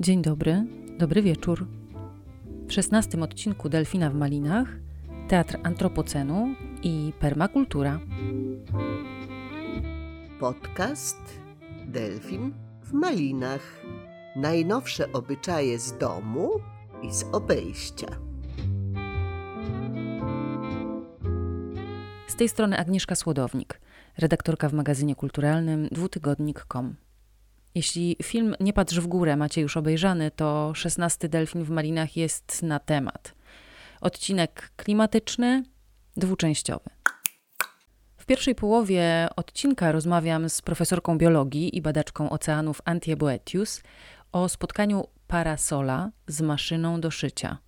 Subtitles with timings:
[0.00, 0.66] Dzień dobry,
[0.98, 1.66] dobry wieczór.
[2.68, 4.68] W szesnastym odcinku Delfina w Malinach
[5.28, 8.00] Teatr Antropocenu i Permakultura.
[10.40, 11.40] Podcast
[11.86, 13.82] Delfin w Malinach.
[14.36, 16.50] Najnowsze obyczaje z domu
[17.02, 18.08] i z obejścia.
[22.26, 23.80] Z tej strony Agnieszka Słodownik,
[24.18, 27.07] redaktorka w magazynie kulturalnym dwutygodnik.com.
[27.78, 32.62] Jeśli film Nie patrz w górę macie już obejrzany, to szesnasty Delfin w Malinach jest
[32.62, 33.34] na temat.
[34.00, 35.64] Odcinek klimatyczny,
[36.16, 36.90] dwuczęściowy.
[38.16, 43.82] W pierwszej połowie odcinka rozmawiam z profesorką biologii i badaczką oceanów Antie Boetius
[44.32, 47.58] o spotkaniu parasola z maszyną do szycia.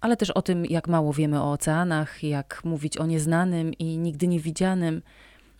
[0.00, 4.28] Ale też o tym, jak mało wiemy o oceanach, jak mówić o nieznanym i nigdy
[4.28, 5.02] nie widzianym,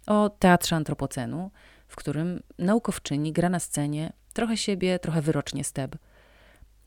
[0.06, 1.50] o teatrze antropocenu,
[1.96, 5.96] w którym naukowczyni gra na scenie trochę siebie, trochę wyrocznie steb.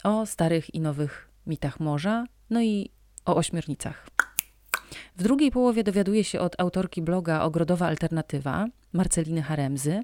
[0.04, 2.92] O starych i nowych mitach morza, no i
[3.26, 4.08] o ośmiornicach.
[5.16, 10.02] W drugiej połowie dowiaduje się od autorki bloga Ogrodowa Alternatywa, Marceliny Haremzy,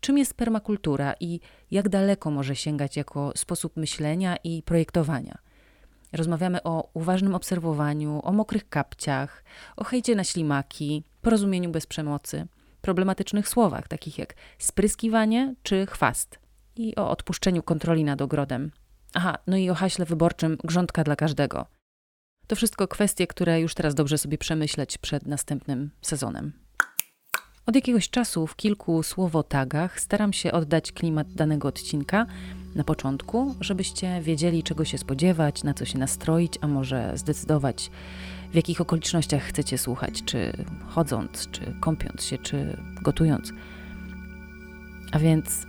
[0.00, 5.38] czym jest permakultura i jak daleko może sięgać jako sposób myślenia i projektowania.
[6.12, 9.44] Rozmawiamy o uważnym obserwowaniu, o mokrych kapciach,
[9.76, 12.46] o hejcie na ślimaki, porozumieniu bez przemocy,
[12.86, 16.38] problematycznych słowach, takich jak spryskiwanie czy chwast,
[16.76, 18.70] i o odpuszczeniu kontroli nad ogrodem.
[19.14, 21.66] Aha, no i o haśle wyborczym grządka dla każdego.
[22.46, 26.52] To wszystko kwestie, które już teraz dobrze sobie przemyśleć przed następnym sezonem.
[27.66, 32.26] Od jakiegoś czasu w kilku słowotagach staram się oddać klimat danego odcinka
[32.74, 37.90] na początku, żebyście wiedzieli, czego się spodziewać, na co się nastroić, a może zdecydować,
[38.52, 40.52] w jakich okolicznościach chcecie słuchać, czy
[40.86, 43.52] chodząc, czy kąpiąc się, czy gotując.
[45.12, 45.66] A więc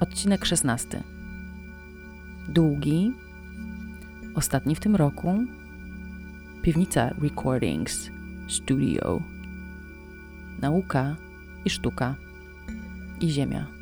[0.00, 1.02] odcinek 16.
[2.48, 3.12] Długi,
[4.34, 5.44] ostatni w tym roku.
[6.62, 8.10] Piwnica Recordings
[8.48, 9.22] Studio.
[10.60, 11.16] Nauka
[11.64, 12.14] i sztuka
[13.20, 13.79] i ziemia.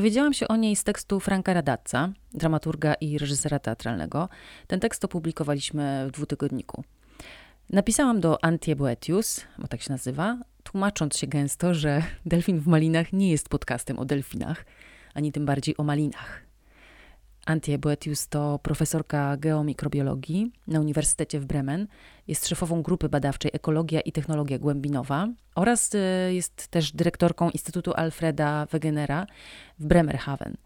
[0.00, 4.28] Dowiedziałam się o niej z tekstu Franka Radazza, dramaturga i reżysera teatralnego.
[4.66, 6.84] Ten tekst opublikowaliśmy w dwutygodniku.
[7.70, 13.12] Napisałam do Antie Boetius, bo tak się nazywa, tłumacząc się gęsto, że Delfin w Malinach
[13.12, 14.64] nie jest podcastem o delfinach,
[15.14, 16.49] ani tym bardziej o malinach.
[17.50, 21.86] Antie Boetius to profesorka geomikrobiologii na Uniwersytecie w Bremen,
[22.28, 28.66] jest szefową grupy badawczej Ekologia i Technologia Głębinowa oraz e, jest też dyrektorką Instytutu Alfreda
[28.66, 29.26] Wegenera
[29.78, 30.56] w Bremerhaven,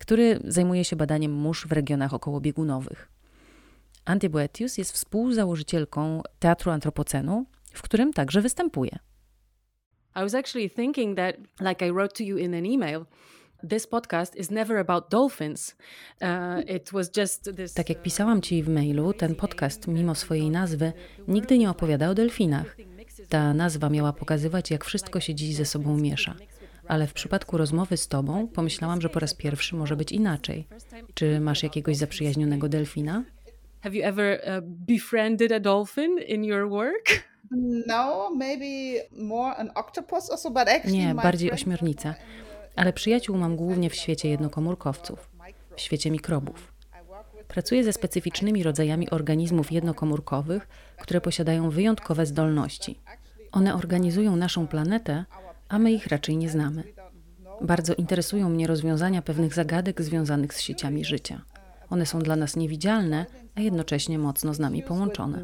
[0.00, 3.08] który zajmuje się badaniem mórz w regionach okołobiegunowych.
[4.04, 8.98] Antie Boetius jest współzałożycielką Teatru Antropocenu, w którym także występuje.
[10.16, 13.04] I was actually thinking that, like I wrote to you in an email,
[13.68, 15.76] this podcast is never about dolphins.
[16.22, 20.50] Uh, it was just this, tak jak pisałam ci w mailu, ten podcast, mimo swojej
[20.50, 20.92] nazwy,
[21.28, 22.76] nigdy nie opowiada o delfinach.
[23.28, 26.34] Ta nazwa miała pokazywać, jak wszystko się dziś ze sobą miesza.
[26.88, 30.66] Ale w przypadku rozmowy z tobą pomyślałam, że po raz pierwszy może być inaczej.
[31.14, 33.24] Czy masz jakiegoś zaprzyjaźnionego delfina?
[33.82, 37.30] Have you ever uh, befriended a dolphin in your work?
[37.86, 42.14] No, maybe more an octopus also, but actually Nie, bardziej ośmiornica.
[42.80, 45.30] Ale przyjaciół mam głównie w świecie jednokomórkowców,
[45.76, 46.72] w świecie mikrobów.
[47.48, 50.68] Pracuję ze specyficznymi rodzajami organizmów jednokomórkowych,
[50.98, 53.00] które posiadają wyjątkowe zdolności.
[53.52, 55.24] One organizują naszą planetę,
[55.68, 56.84] a my ich raczej nie znamy.
[57.60, 61.42] Bardzo interesują mnie rozwiązania pewnych zagadek związanych z sieciami życia.
[61.90, 65.42] One są dla nas niewidzialne, a jednocześnie mocno z nami połączone.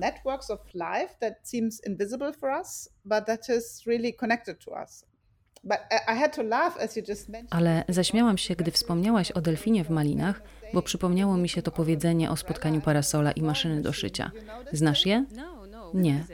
[7.50, 10.42] Ale zaśmiałam się, gdy wspomniałaś o delfinie w Malinach,
[10.74, 14.30] bo przypomniało mi się to powiedzenie o spotkaniu parasola i maszyny do szycia.
[14.72, 15.24] Znasz je?
[15.94, 16.24] Nie.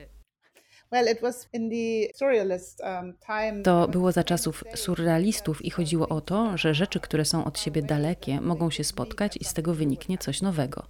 [3.65, 7.83] To było za czasów surrealistów i chodziło o to, że rzeczy, które są od siebie
[7.83, 10.87] dalekie, mogą się spotkać i z tego wyniknie coś nowego.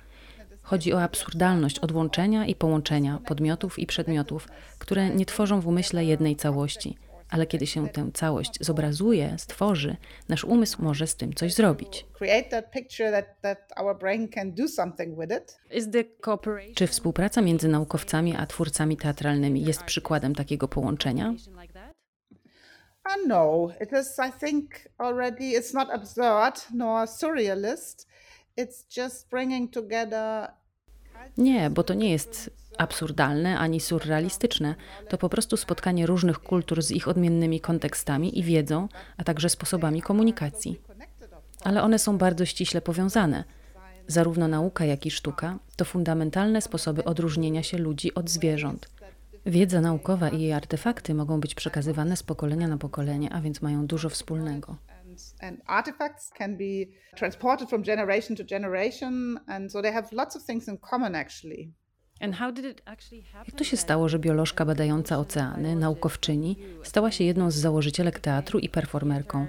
[0.63, 6.37] Chodzi o absurdalność odłączenia i połączenia podmiotów i przedmiotów, które nie tworzą w umyśle jednej
[6.37, 6.97] całości,
[7.33, 9.97] ale kiedy się tę całość zobrazuje, stworzy,
[10.29, 12.07] nasz umysł może z tym coś zrobić.
[16.75, 21.35] Czy współpraca między naukowcami a twórcami teatralnymi jest przykładem takiego połączenia?
[23.05, 28.09] Uh, no, it is, I think, already, it's not absurd nor surrealist.
[28.59, 30.49] It's just bringing together
[31.37, 34.75] Nie, bo to nie jest absurdalne ani surrealistyczne.
[35.09, 40.03] To po prostu spotkanie różnych kultur z ich odmiennymi kontekstami i wiedzą, a także sposobami
[40.03, 40.81] komunikacji.
[41.65, 43.45] Ale one są bardzo ściśle powiązane.
[44.07, 48.91] Zarówno nauka, jak i sztuka to fundamentalne sposoby odróżnienia się ludzi od zwierząt.
[49.47, 53.87] Wiedza naukowa i jej artefakty mogą być przekazywane z pokolenia na pokolenie, a więc mają
[53.87, 54.77] dużo wspólnego.
[55.41, 56.87] and artifacts can be
[57.17, 61.73] transported from generation to generation and so they have lots of things in common actually
[63.47, 68.59] Jak to się stało, że biolożka badająca oceany, naukowczyni, stała się jedną z założycielek teatru
[68.59, 69.47] i performerką?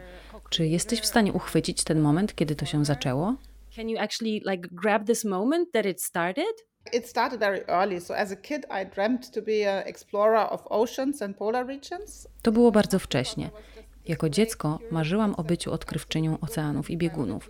[0.49, 3.35] Czy jesteś w stanie uchwycić ten moment, kiedy to się zaczęło?
[3.75, 6.65] Can you actually like grab this moment that it started?
[6.93, 8.01] It started very early.
[8.01, 12.27] So as a kid I dreamt to be an explorer of oceans and polar regions.
[12.41, 13.49] To było bardzo wcześnie.
[14.07, 17.49] Jako dziecko marzyłam o byciu odkrywczynią oceanów i biegunów.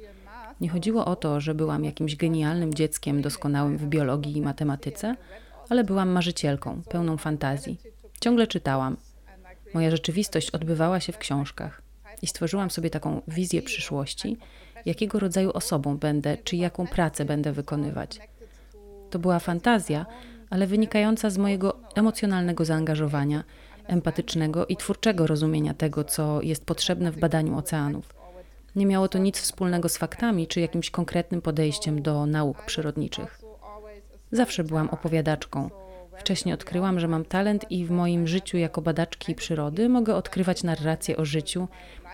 [0.61, 5.15] Nie chodziło o to, że byłam jakimś genialnym dzieckiem doskonałym w biologii i matematyce,
[5.69, 7.77] ale byłam marzycielką, pełną fantazji.
[8.19, 8.97] Ciągle czytałam.
[9.73, 11.81] Moja rzeczywistość odbywała się w książkach
[12.21, 14.37] i stworzyłam sobie taką wizję przyszłości,
[14.85, 18.19] jakiego rodzaju osobą będę, czy jaką pracę będę wykonywać.
[19.09, 20.05] To była fantazja,
[20.49, 23.43] ale wynikająca z mojego emocjonalnego zaangażowania,
[23.87, 28.22] empatycznego i twórczego rozumienia tego, co jest potrzebne w badaniu oceanów.
[28.75, 33.41] Nie miało to nic wspólnego z faktami czy jakimś konkretnym podejściem do nauk przyrodniczych.
[34.31, 35.69] Zawsze byłam opowiadaczką.
[36.17, 41.17] Wcześniej odkryłam, że mam talent i w moim życiu jako badaczki przyrody mogę odkrywać narracje
[41.17, 41.67] o życiu,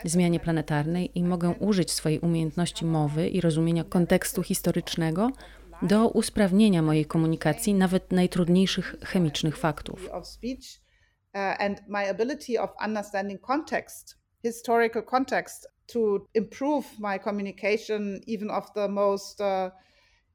[0.05, 5.31] zmianie planetarnej i mogę użyć swojej umiejętności mowy i rozumienia kontekstu historycznego
[5.81, 10.09] do usprawnienia mojej komunikacji nawet najtrudniejszych chemicznych faktów.
[11.33, 18.87] And my ability of understanding context, historical context, to improve my communication, even of the
[18.87, 19.71] most, uh,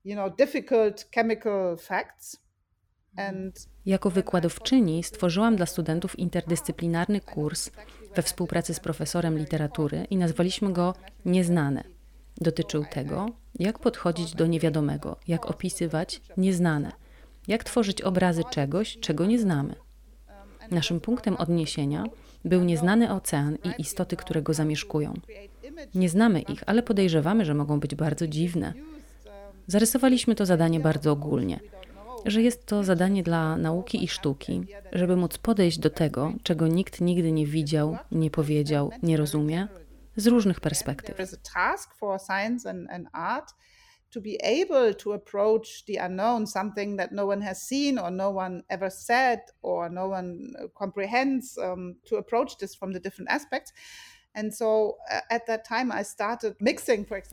[0.04, 2.44] you know, difficult chemical facts.
[3.16, 7.70] And jako wykładowczyni stworzyłam dla studentów interdyscyplinarny kurs
[8.14, 11.84] we współpracy z profesorem literatury i nazwaliśmy go Nieznane.
[12.36, 13.26] Dotyczył tego,
[13.58, 16.92] jak podchodzić do niewiadomego, jak opisywać nieznane,
[17.48, 19.74] jak tworzyć obrazy czegoś, czego nie znamy.
[20.70, 22.04] Naszym punktem odniesienia
[22.44, 25.14] był nieznany ocean i istoty, które go zamieszkują.
[25.94, 28.72] Nie znamy ich, ale podejrzewamy, że mogą być bardzo dziwne.
[29.66, 31.60] Zarysowaliśmy to zadanie bardzo ogólnie,
[32.26, 37.00] że jest to zadanie dla nauki i sztuki, żeby móc podejść do tego, czego nikt
[37.00, 39.68] nigdy nie widział, nie powiedział, nie rozumie,
[40.16, 41.16] z różnych perspektyw.
[44.14, 48.30] To be able to approach the unknown, something that no one has seen or no
[48.30, 53.30] one ever said or no one uh, comprehends, um, to approach this from the different
[53.30, 53.72] aspects.
[54.36, 54.92] Example,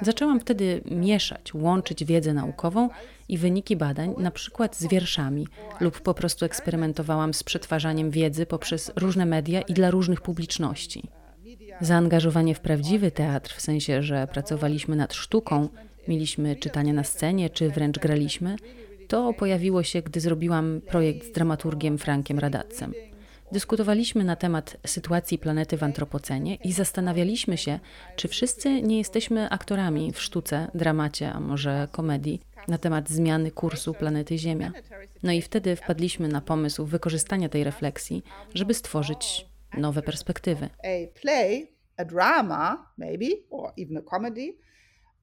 [0.01, 2.89] Zaczęłam wtedy mieszać, łączyć wiedzę naukową
[3.29, 5.47] i wyniki badań, na przykład z wierszami,
[5.79, 11.09] lub po prostu eksperymentowałam z przetwarzaniem wiedzy poprzez różne media i dla różnych publiczności.
[11.81, 15.69] Zaangażowanie w prawdziwy teatr, w sensie, że pracowaliśmy nad sztuką,
[16.07, 18.55] mieliśmy czytania na scenie, czy wręcz graliśmy,
[19.07, 22.93] to pojawiło się, gdy zrobiłam projekt z dramaturgiem Frankiem Radacem.
[23.51, 27.79] Dyskutowaliśmy na temat sytuacji planety w antropocenie i zastanawialiśmy się,
[28.15, 33.93] czy wszyscy nie jesteśmy aktorami w sztuce, dramacie, a może komedii na temat zmiany kursu
[33.93, 34.71] planety Ziemia.
[35.23, 38.23] No i wtedy wpadliśmy na pomysł wykorzystania tej refleksji,
[38.53, 39.45] żeby stworzyć
[39.77, 40.69] nowe perspektywy.
[40.83, 44.53] A play, a drama, maybe, or even a comedy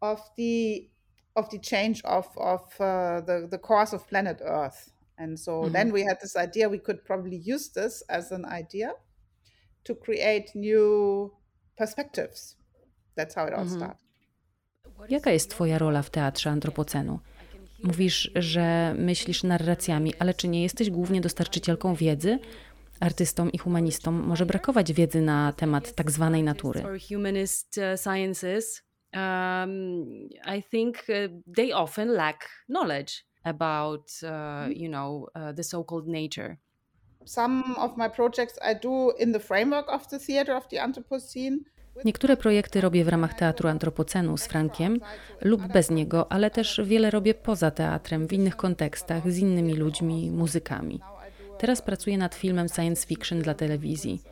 [0.01, 0.91] of the
[1.37, 4.91] of the change of of uh, the the course of planet Earth.
[5.17, 5.73] And so mm-hmm.
[5.73, 8.93] then we had this idea we could probably use this as an idea
[9.85, 11.31] to create new
[11.77, 12.57] perspectives.
[13.17, 13.77] That's how it all mm-hmm.
[13.77, 14.09] started.
[15.09, 17.19] Jaka jest Twoja rola w teatrze antropocenu?
[17.85, 22.39] Mówisz, że myślisz narracjami, ale czy nie jesteś głównie dostarczycielką wiedzy?
[23.01, 26.83] Artystom i humanistom może brakować wiedzy na temat tak zwanej natury.
[29.15, 34.73] Um, I think uh, they often lack knowledge about, uh, mm-hmm.
[34.73, 36.59] you know, uh, the so-called nature.
[37.25, 41.59] Some of my projects I do in the framework of the theater of the Anthropocene.
[42.05, 45.01] Niektóre projekty robię w ramach Teatru Antropocenu z Frankiem
[45.41, 50.31] lub bez niego, ale też wiele robię poza teatrem, w innych kontekstach, z innymi ludźmi,
[50.31, 51.01] muzykami.
[51.59, 54.23] Teraz pracuję nad filmem science fiction dla telewizji.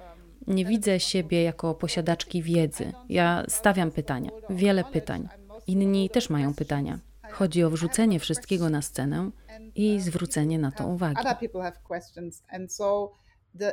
[0.47, 2.93] Nie widzę siebie jako posiadaczki wiedzy.
[3.09, 5.29] Ja stawiam pytania, wiele pytań.
[5.67, 6.99] Inni też mają pytania.
[7.31, 9.31] Chodzi o wrzucenie wszystkiego na scenę
[9.75, 11.17] i zwrócenie na to uwagi.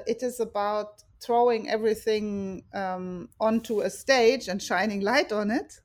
[0.08, 0.88] it is about
[1.20, 5.84] throwing everything um, onto a stage and shining light on it.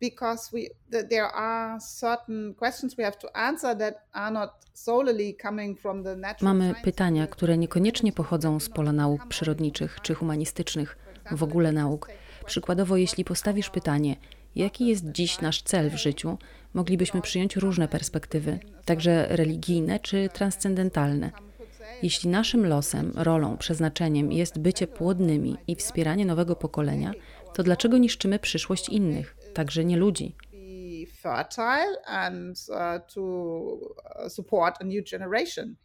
[0.00, 0.60] Because we
[0.92, 6.04] th- there are certain questions we have to answer that are not solely coming from
[6.04, 10.98] the natural Mamy pytania, które niekoniecznie pochodzą z pola nauk przyrodniczych czy humanistycznych,
[11.30, 12.08] w ogóle nauk.
[12.46, 14.16] Przykładowo, jeśli postawisz pytanie,
[14.56, 16.38] jaki jest dziś nasz cel w życiu,
[16.74, 21.30] moglibyśmy przyjąć różne perspektywy, także religijne czy transcendentalne.
[22.02, 27.12] Jeśli naszym losem, rolą, przeznaczeniem jest bycie płodnymi i wspieranie nowego pokolenia,
[27.54, 30.36] to dlaczego niszczymy przyszłość innych, także nie ludzi?
[31.00, 35.76] be fertile and uh, to uh, support a new generation.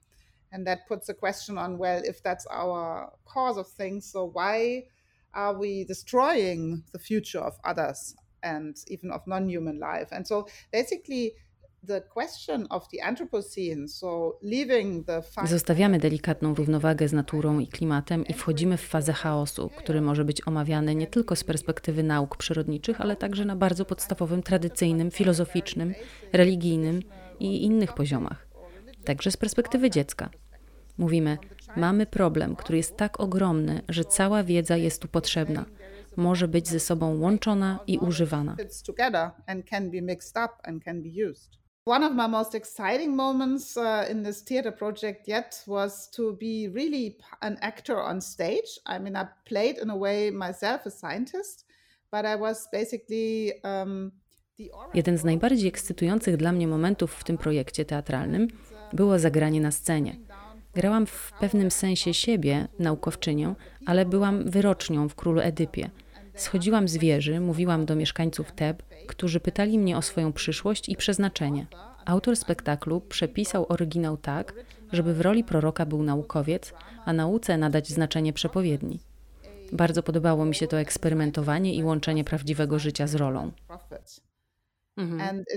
[0.51, 4.83] And that puts a question on well, if that's our cause of things, so why
[5.33, 10.09] are we destroying the future of others and even of non human life?
[10.11, 11.33] And so basically,
[15.47, 20.47] Zostawiamy delikatną równowagę z naturą i klimatem i wchodzimy w fazę chaosu, który może być
[20.47, 25.93] omawiany nie tylko z perspektywy nauk przyrodniczych, ale także na bardzo podstawowym, tradycyjnym, filozoficznym,
[26.33, 27.01] religijnym
[27.39, 28.47] i innych poziomach.
[29.05, 30.29] Także z perspektywy dziecka.
[30.97, 31.37] Mówimy,
[31.75, 35.65] mamy problem, który jest tak ogromny, że cała wiedza jest tu potrzebna.
[36.15, 38.55] Może być ze sobą łączona i używana.
[41.87, 46.67] One of my most exciting moments uh, in this theater project yet was to be
[46.67, 48.79] really an actor on stage.
[48.87, 51.65] I mean, I played in a way myself a scientist,
[52.11, 54.11] but I was basically um.
[54.93, 58.47] Jeden z najbardziej ekscytujących dla mnie momentów w tym projekcie teatralnym
[58.93, 60.15] było zagranie na scenie.
[60.73, 65.89] Grałam w pewnym sensie siebie, naukowczynią, ale byłam wyrocznią w królu Edypie.
[66.35, 71.67] Schodziłam z wieży, mówiłam do mieszkańców Teb, którzy pytali mnie o swoją przyszłość i przeznaczenie.
[72.05, 74.53] Autor spektaklu przepisał oryginał tak,
[74.91, 76.73] żeby w roli proroka był naukowiec,
[77.05, 78.99] a nauce nadać znaczenie przepowiedni.
[79.71, 83.51] Bardzo podobało mi się to eksperymentowanie i łączenie prawdziwego życia z rolą.
[84.97, 85.19] Mhm.
[85.19, 85.55] To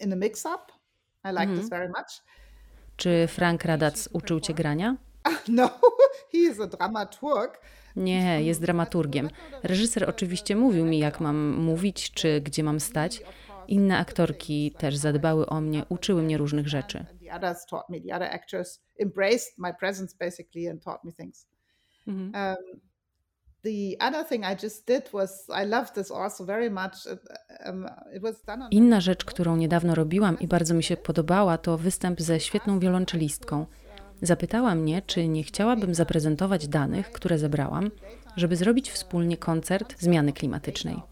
[0.00, 0.79] in a mix up.
[1.24, 2.22] I like this very much.
[2.96, 4.96] Czy Frank Radac uczył cię grania?
[5.48, 5.70] No,
[6.32, 7.60] he is a dramaturg.
[7.96, 9.30] Nie, jest dramaturgiem.
[9.62, 13.22] Reżyser oczywiście mówił mi, jak mam mówić, czy gdzie mam stać.
[13.68, 17.04] Inne aktorki też zadbały o mnie, uczyły mnie różnych rzeczy.
[22.06, 22.56] Mhm.
[28.70, 33.66] Inna rzecz, którą niedawno robiłam i bardzo mi się podobała, to występ ze świetną wiolonczelistką.
[34.22, 37.90] Zapytała mnie, czy nie chciałabym zaprezentować danych, które zebrałam,
[38.36, 41.02] żeby zrobić wspólnie koncert zmiany klimatycznej.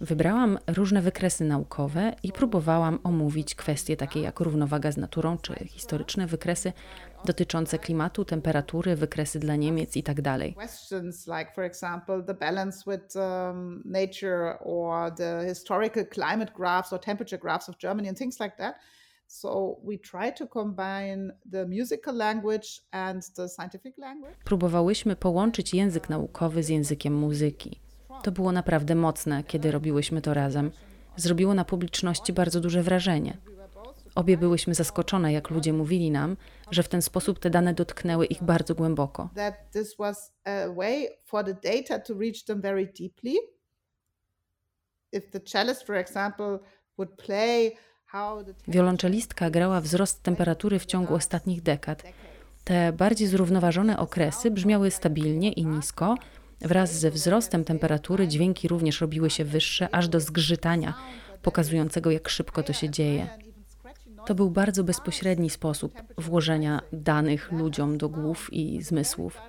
[0.00, 6.26] Wybrałam różne wykresy naukowe i próbowałam omówić kwestie takie jak równowaga z naturą, czy historyczne
[6.26, 6.72] wykresy
[7.24, 10.22] dotyczące klimatu, temperatury, wykresy dla Niemiec i tak
[10.56, 11.12] with um.
[24.44, 27.80] Próbowałyśmy połączyć język naukowy z językiem muzyki.
[28.22, 30.70] To było naprawdę mocne, kiedy robiłyśmy to razem.
[31.16, 33.36] Zrobiło na publiczności bardzo duże wrażenie.
[34.14, 36.36] Obie byłyśmy zaskoczone, jak ludzie mówili nam,
[36.70, 39.30] że w ten sposób te dane dotknęły ich bardzo głęboko.
[48.68, 52.02] Wiolonczelistka grała wzrost temperatury w ciągu ostatnich dekad.
[52.64, 56.14] Te bardziej zrównoważone okresy brzmiały stabilnie i nisko.
[56.60, 60.94] Wraz ze wzrostem temperatury dźwięki również robiły się wyższe, aż do zgrzytania,
[61.42, 63.28] pokazującego, jak szybko to się dzieje.
[64.26, 69.40] To był bardzo bezpośredni sposób włożenia danych ludziom do głów i zmysłów.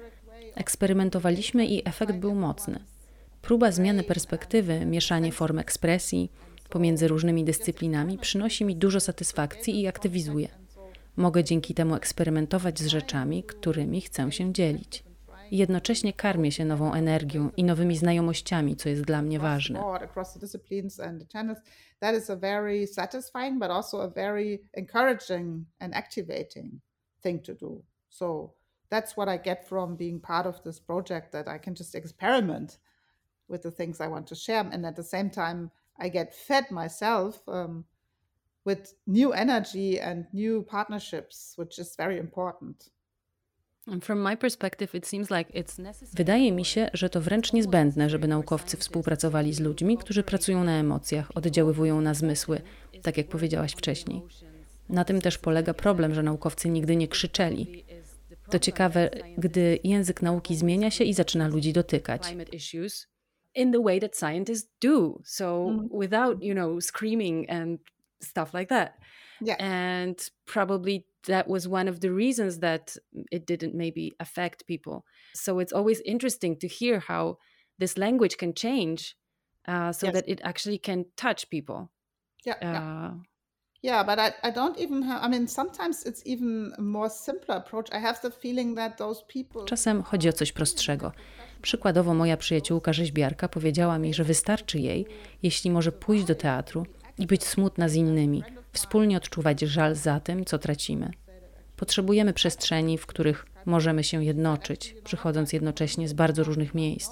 [0.55, 2.79] Eksperymentowaliśmy i efekt był mocny.
[3.41, 6.31] Próba zmiany perspektywy, mieszanie form ekspresji
[6.69, 10.47] pomiędzy różnymi dyscyplinami przynosi mi dużo satysfakcji i aktywizuje.
[11.15, 15.03] Mogę dzięki temu eksperymentować z rzeczami, którymi chcę się dzielić.
[15.51, 19.81] Jednocześnie karmię się nową energią i nowymi znajomościami, co jest dla mnie ważne.
[21.99, 26.81] That is a very satisfying, but also a very encouraging and activating
[27.23, 27.83] thing to do.
[28.09, 28.53] So
[28.89, 32.77] that's what I get from being part of this project that I can just experiment
[33.47, 34.67] with the things I want to share.
[34.71, 37.85] And at the same time, I get fed myself um,
[38.63, 42.89] with new energy and new partnerships, which is very important.
[46.13, 50.79] Wydaje mi się, że to wręcz niezbędne, żeby naukowcy współpracowali z ludźmi, którzy pracują na
[50.79, 52.61] emocjach, oddziaływują na zmysły,
[53.01, 54.21] tak jak powiedziałaś wcześniej.
[54.89, 57.85] Na tym też polega problem, że naukowcy nigdy nie krzyczeli.
[58.51, 62.35] To ciekawe, gdy język nauki zmienia się i zaczyna ludzi dotykać.
[63.55, 65.19] In the way that scientists do.
[65.23, 65.89] So mm.
[65.99, 67.79] without, you know, screaming and
[68.23, 68.93] stuff like that.
[69.41, 69.55] Yeah.
[69.59, 72.97] And probably that was one of the reasons that
[73.31, 75.05] it didn't maybe affect people.
[75.35, 77.37] So it's always interesting to hear how
[77.79, 79.15] this language can change
[79.67, 80.13] uh, so yes.
[80.13, 81.89] that it actually can touch people.
[82.45, 82.55] Yeah.
[82.61, 83.13] Uh, yeah.
[83.83, 87.55] Yeah, but I, I don't even have, I mean, sometimes it's even a more simpler
[87.55, 87.87] approach.
[87.93, 89.65] I have the feeling that those people...
[89.65, 91.11] Czasem chodzi o coś prostszego.
[91.61, 95.05] Przykładowo moja przyjaciółka rzeźbiarka powiedziała mi, że wystarczy jej,
[95.43, 96.85] jeśli może pójść do teatru
[97.17, 98.43] i być smutna z innymi,
[98.77, 101.11] wspólnie odczuwać żal za tym, co tracimy.
[101.75, 107.11] Potrzebujemy przestrzeni, w których możemy się jednoczyć, przychodząc jednocześnie z bardzo różnych miejsc.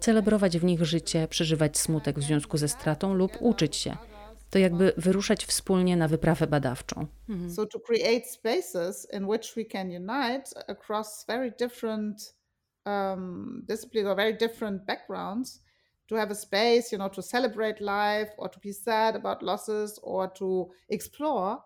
[0.00, 3.96] Celebrować w nich życie, przeżywać smutek w związku ze stratą lub uczyć się–
[4.50, 7.06] to jakby wyruszać wspólnie na wyprawę badawczą.
[7.28, 7.50] Mhm.
[7.50, 12.36] So to create spaces in which we can unite across very different
[12.86, 15.64] um, disciplines or very different backgrounds
[16.08, 19.98] to have a space, you know, to celebrate life or to be sad about losses
[20.02, 21.58] or to explore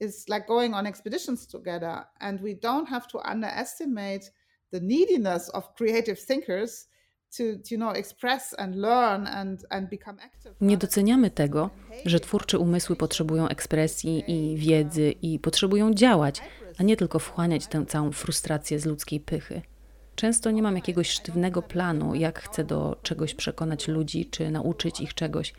[0.00, 2.04] is like going on expeditions together.
[2.20, 4.30] And we don't have to underestimate
[4.72, 6.88] the neediness of creative thinkers
[10.60, 11.70] nie doceniamy tego,
[12.04, 16.42] że twórcze umysły potrzebują ekspresji i wiedzy i potrzebują działać,
[16.78, 19.62] a nie tylko wchłaniać tę całą frustrację z ludzkiej pychy.
[20.16, 25.14] Często nie mam jakiegoś sztywnego planu, jak chcę do czegoś przekonać ludzi czy nauczyć ich
[25.14, 25.54] czegoś.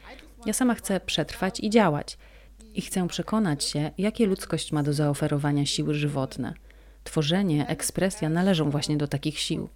[0.46, 2.18] Ja sama chcę przetrwać i działać.
[2.74, 6.54] I chcę przekonać się, jakie ludzkość ma do zaoferowania siły żywotne.
[7.04, 9.70] Tworzenie, ekspresja należą właśnie do takich sił.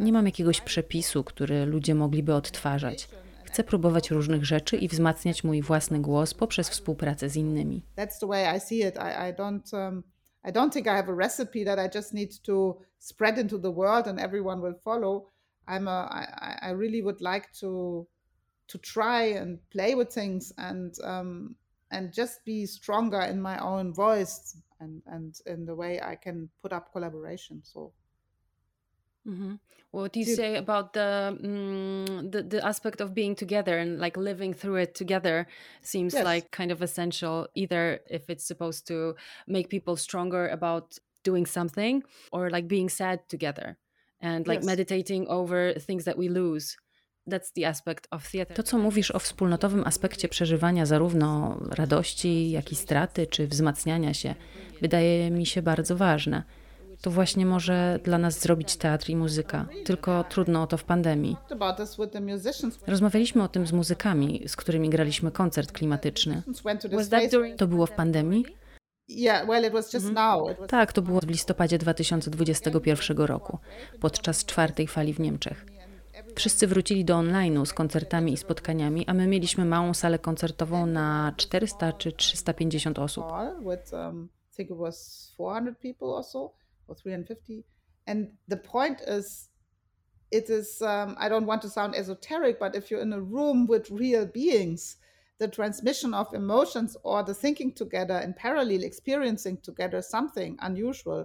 [0.00, 3.08] Nie mam jakiegoś przepisu, który ludzie mogliby odtwarzać.
[3.44, 7.82] Chcę próbować różnych rzeczy i wzmacniać mój własny głos poprzez współpracę z innymi.
[7.96, 8.94] That's the way I see it.
[8.96, 10.02] I, I don't um,
[10.48, 13.70] I don't think I have a recipe that I just need to spread into the
[13.70, 15.28] world and everyone will follow.
[15.68, 18.06] I'm a, I, I really would like to
[18.68, 21.54] to try and play with things and um,
[21.92, 26.50] and just be stronger in my own voice and and in the way I can
[26.62, 27.62] put up collaboration.
[27.62, 27.92] So
[29.26, 29.54] Mm-hmm.
[29.90, 34.16] What do you say about the, um, the the aspect of being together and like
[34.16, 35.46] living through it together?
[35.80, 36.24] Seems yes.
[36.24, 39.16] like kind of essential, either if it's supposed to
[39.46, 40.98] make people stronger about
[41.30, 43.76] doing something, or like being sad together
[44.20, 44.66] and like yes.
[44.66, 46.76] meditating over things that we lose.
[47.30, 48.56] That's the aspect of theater.
[48.56, 54.34] To, co mówisz o wspólnotowym aspekcie przeżywania zarówno radości, jak i straty, czy wzmacniania się,
[54.80, 56.42] wydaje mi się bardzo ważne
[57.02, 59.66] to właśnie może dla nas zrobić teatr i muzyka.
[59.84, 61.36] Tylko trudno o to w pandemii.
[62.86, 66.42] Rozmawialiśmy o tym z muzykami, z którymi graliśmy koncert klimatyczny.
[67.56, 68.44] To było w pandemii?
[69.98, 70.14] Mhm.
[70.68, 73.58] Tak, to było w listopadzie 2021 roku,
[74.00, 75.66] podczas czwartej fali w Niemczech.
[76.36, 81.32] Wszyscy wrócili do online'u z koncertami i spotkaniami, a my mieliśmy małą salę koncertową na
[81.36, 83.24] 400 czy 350 osób
[86.88, 87.66] or 350.
[88.06, 89.50] And the point is,
[90.30, 93.66] it is, um, I don't want to sound esoteric, but if you're in a room
[93.66, 94.98] with real beings,
[95.38, 101.24] the transmission of emotions or the thinking together in parallel, experiencing together something unusual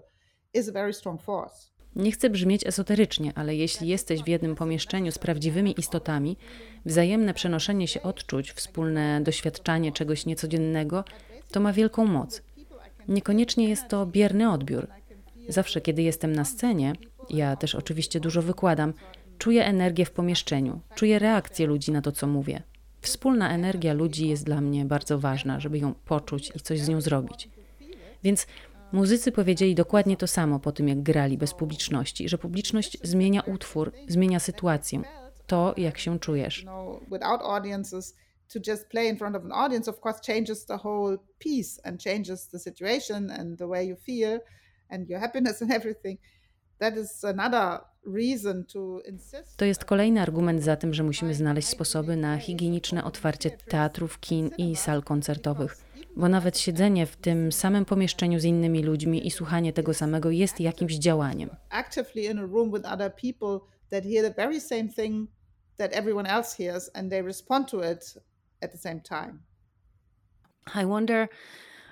[0.54, 1.72] is a very strong force.
[1.96, 6.38] Nie chcę brzmieć esoterycznie, ale jeśli jesteś w jednym pomieszczeniu z prawdziwymi istotami,
[6.86, 11.04] wzajemne przenoszenie się odczuć, wspólne doświadczanie czegoś niecodziennego,
[11.52, 12.42] to ma wielką moc.
[13.08, 14.88] Niekoniecznie jest to bierny odbiór.
[15.50, 16.94] Zawsze, kiedy jestem na scenie,
[17.30, 18.94] ja też oczywiście dużo wykładam,
[19.38, 22.64] czuję energię w pomieszczeniu, czuję reakcję ludzi na to, co mówię.
[23.02, 27.02] Wspólna energia ludzi jest dla mnie bardzo ważna, żeby ją poczuć i coś z nią
[27.02, 27.50] zrobić.
[28.24, 28.48] Więc
[28.92, 33.92] muzycy powiedzieli dokładnie to samo po tym, jak grali bez publiczności, że publiczność zmienia utwór,
[34.08, 35.02] zmienia sytuację,
[35.48, 36.66] to jak się czujesz.
[38.54, 42.04] to just play in front of an audience, of course, changes the whole piece and
[42.04, 44.40] changes the situation and the way you feel
[44.90, 46.18] and your happiness and everything.
[46.82, 49.58] That is another reason to insist.
[49.58, 54.52] To jest kolejny argument za tym, że musimy znaleźć sposoby na higieniczne otwarcie teatrów, kin
[54.58, 55.78] i sal koncertowych.
[56.16, 60.60] Bo nawet siedzenie w tym samym pomieszczeniu z innymi ludźmi i słuchanie tego samego jest
[60.60, 61.50] jakimś działaniem.
[61.70, 65.30] Actively in a room with other people that hear the very same thing
[65.78, 68.20] that everyone else hears and they respond to it
[68.62, 69.40] at the same time.
[70.82, 71.28] I wonder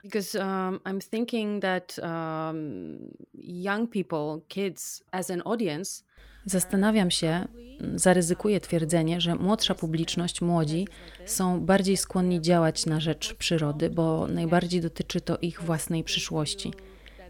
[0.03, 2.97] because um, I'm thinking that um,
[3.33, 6.03] young people, kids, as an audience.
[6.45, 7.47] Zastanawiam się,
[7.95, 10.87] zaryzykuję twierdzenie, że młodsza publiczność, młodzi
[11.25, 16.73] są bardziej skłonni działać na rzecz przyrody, bo najbardziej dotyczy to ich własnej przyszłości.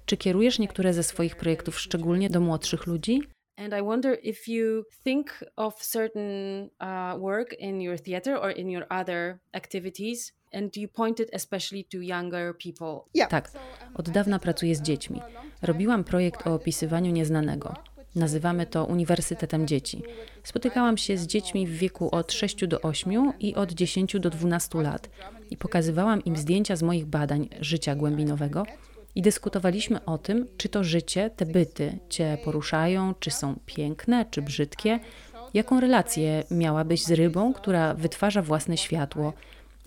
[0.06, 3.22] Czy kierujesz niektóre ze swoich projektów szczególnie do młodszych ludzi?
[3.58, 8.70] And I wonder if you think of certain uh, work in your theater or in
[8.70, 13.00] your other activities and you point it especially to younger people.
[13.14, 13.30] Yeah.
[13.30, 13.52] Tak,
[13.94, 15.22] od dawna pracuję z dziećmi.
[15.62, 17.74] Robiłam projekt o opisywaniu nieznanego.
[18.16, 20.04] Nazywamy to Uniwersytetem Dzieci.
[20.44, 24.82] Spotykałam się z dziećmi w wieku od 6 do 8 i od 10 do 12
[24.82, 25.10] lat
[25.50, 28.66] i pokazywałam im zdjęcia z moich badań życia głębinowego
[29.16, 34.42] i dyskutowaliśmy o tym, czy to życie, te byty cię poruszają, czy są piękne, czy
[34.42, 35.00] brzydkie,
[35.54, 39.34] jaką relację miałabyś z rybą, która wytwarza własne światło,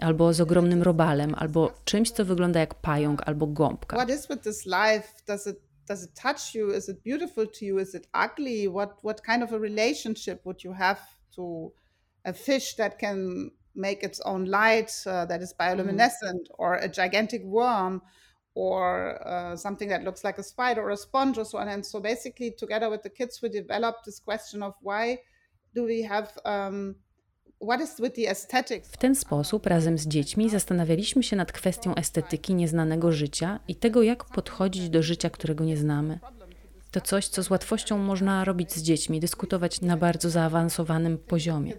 [0.02, 3.96] albo z ogromnym robalem, albo czymś, co wygląda jak pająk albo gąbka.
[3.96, 5.08] What is with this life?
[5.26, 6.70] Does it does it touch you?
[6.70, 7.78] Is it beautiful to you?
[7.78, 8.68] Is it ugly?
[8.68, 11.00] What what kind of a relationship would you have
[11.36, 11.72] to
[12.24, 16.58] a fish that can make its own light uh, that is bioluminescent mm.
[16.58, 18.02] or a gigantic worm?
[18.54, 21.68] or uh, something that looks like a spider or a sponge or so on.
[21.68, 25.18] And so basically, together with the kids, we developed this question of why
[25.74, 26.96] do we have um,
[28.82, 34.02] w ten sposób razem z dziećmi zastanawialiśmy się nad kwestią estetyki nieznanego życia i tego,
[34.02, 36.18] jak podchodzić do życia, którego nie znamy.
[36.90, 41.72] To coś, co z łatwością można robić z dziećmi, dyskutować na bardzo zaawansowanym poziomie.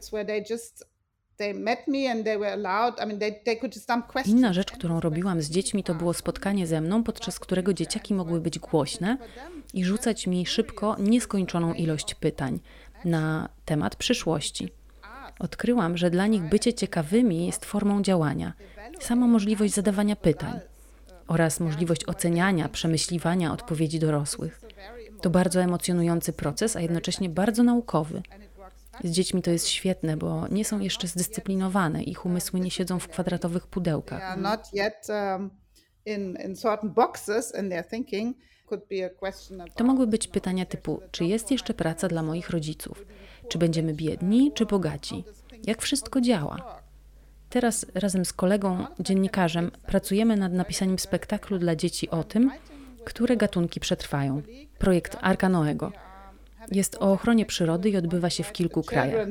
[4.25, 8.41] Inna rzecz, którą robiłam z dziećmi, to było spotkanie ze mną, podczas którego dzieciaki mogły
[8.41, 9.17] być głośne
[9.73, 12.59] i rzucać mi szybko nieskończoną ilość pytań
[13.05, 14.82] na temat przyszłości.
[15.39, 18.53] Odkryłam, że dla nich bycie ciekawymi jest formą działania.
[18.99, 20.59] Sama możliwość zadawania pytań
[21.27, 24.61] oraz możliwość oceniania, przemyśliwania odpowiedzi dorosłych.
[25.21, 28.21] To bardzo emocjonujący proces, a jednocześnie bardzo naukowy.
[29.03, 33.07] Z dziećmi to jest świetne, bo nie są jeszcze zdyscyplinowane, ich umysły nie siedzą w
[33.07, 34.37] kwadratowych pudełkach.
[34.37, 34.47] Um,
[39.75, 43.05] to mogły być pytania typu: czy jest jeszcze praca dla moich rodziców?
[43.47, 45.23] Czy będziemy biedni, czy bogaci?
[45.67, 46.81] Jak wszystko działa?
[47.49, 52.51] Teraz razem z kolegą, dziennikarzem, pracujemy nad napisaniem spektaklu dla dzieci o tym,
[53.05, 54.41] które gatunki przetrwają.
[54.79, 55.91] Projekt Arka Noego.
[56.71, 59.27] Jest o ochronie przyrody i odbywa się w kilku krajach.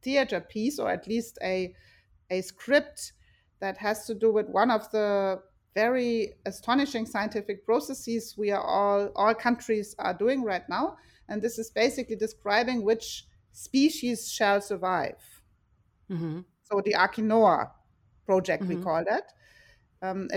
[0.00, 1.68] Theater piece, or at least a,
[2.34, 3.14] a script
[4.20, 5.38] do with one of the
[5.74, 10.96] very astonishing scientific processes we are all, all countries are doing right now.
[11.28, 15.42] And this is basically describing which species shall survive.
[16.10, 16.44] Mm-hmm.
[16.62, 17.70] So the Arkinoa
[18.26, 18.78] project, mm-hmm.
[18.78, 19.34] we call that.
[20.02, 20.28] Um,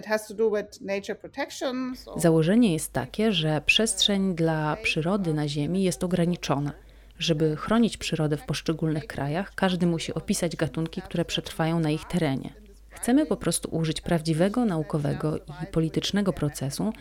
[2.15, 6.71] Założenie jest takie, że przestrzeń dla przyrody na Ziemi jest ograniczona.
[7.19, 12.53] Żeby chronić przyrodę w poszczególnych krajach, każdy musi opisać gatunki, które przetrwają na ich terenie.
[12.89, 16.93] Chcemy po prostu użyć prawdziwego, naukowego i politycznego procesu,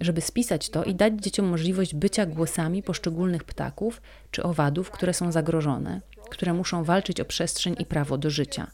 [0.00, 5.32] żeby spisać to i dać dzieciom możliwość bycia głosami poszczególnych ptaków czy owadów, które są
[5.32, 8.70] zagrożone, które muszą walczyć o przestrzeń i prawo do życia.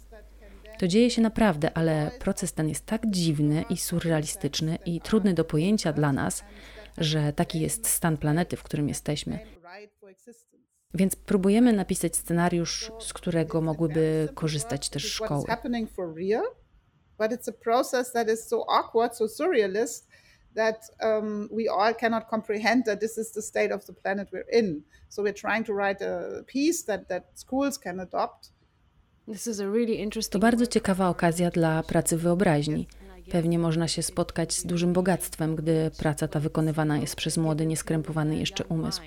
[0.78, 5.44] To dzieje się naprawdę, ale proces ten jest tak dziwny i surrealistyczny i trudny do
[5.44, 6.44] pojęcia dla nas,
[6.98, 9.38] że taki jest stan planety, w którym jesteśmy.
[10.94, 15.44] Więc próbujemy napisać scenariusz, z którego mogłyby korzystać też szkoły.
[17.18, 20.08] But it's a process that is so awkward, so surrealist,
[20.54, 24.60] that um, we all cannot comprehend that this is the state of the planet we're
[24.60, 24.82] in.
[25.08, 28.52] So we're trying to write a piece that, that schools can adopt
[30.30, 32.86] to bardzo ciekawa okazja dla pracy wyobraźni.
[33.30, 38.36] Pewnie można się spotkać z dużym bogactwem, gdy praca ta wykonywana jest przez młody, nieskrępowany
[38.36, 39.00] jeszcze umysł.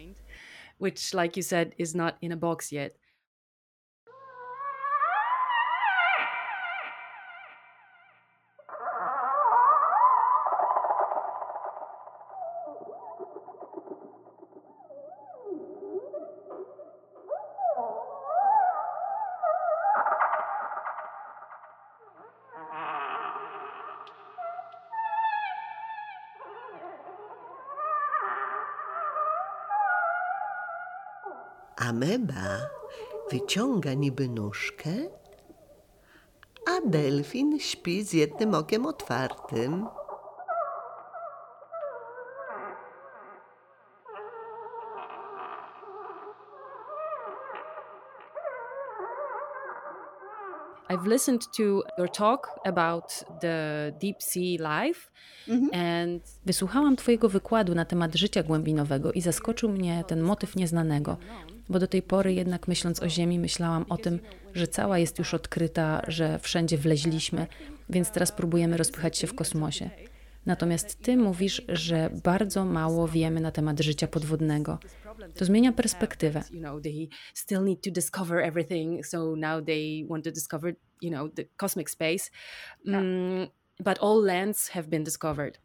[0.79, 2.99] Which, like you said, is not in a box yet.
[31.93, 32.69] Ameba
[33.31, 34.89] wyciąga niby nóżkę,
[36.69, 39.87] a delfin śpi z jednym okiem otwartym.
[51.03, 55.11] I've listened to your talk about the deep sea life
[55.47, 55.75] mm -hmm.
[55.75, 61.17] and wysłuchałam twojego wykładu na temat życia głębinowego i zaskoczył mnie ten motyw nieznanego,
[61.69, 64.19] bo do tej pory jednak myśląc o ziemi myślałam o tym,
[64.53, 67.47] że cała jest już odkryta, że wszędzie wleźliśmy,
[67.89, 69.89] więc teraz próbujemy rozpychać się w kosmosie.
[70.45, 74.79] Natomiast ty mówisz, że bardzo mało wiemy na temat życia podwodnego.
[75.35, 76.43] To zmienia perspektywę.
[77.33, 81.89] still need to discover everything, so now they want to discover, you know, the cosmic
[81.89, 82.31] space.
[83.79, 85.57] But all lands have been discovered.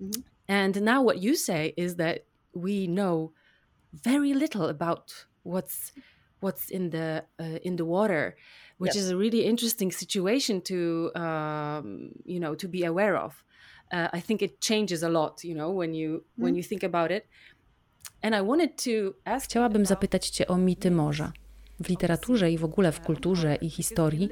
[0.00, 0.22] Mm-hmm.
[0.48, 3.32] And now what you say is that we know
[3.92, 5.92] very little about what's
[6.40, 8.36] what's in the uh, in the water,
[8.78, 9.04] which yes.
[9.04, 13.42] is a really interesting situation to um, you know to be aware of.
[13.92, 16.42] Uh, I think it changes a lot, you know, when you mm.
[16.44, 17.26] when you think about it.
[19.44, 21.32] Chciałabym zapytać cię o mity morza.
[21.80, 24.28] W literaturze i w ogóle w kulturze i historii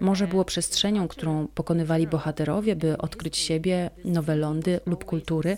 [0.00, 5.56] morze było przestrzenią, którą pokonywali bohaterowie, by odkryć siebie, nowe lądy lub kultury.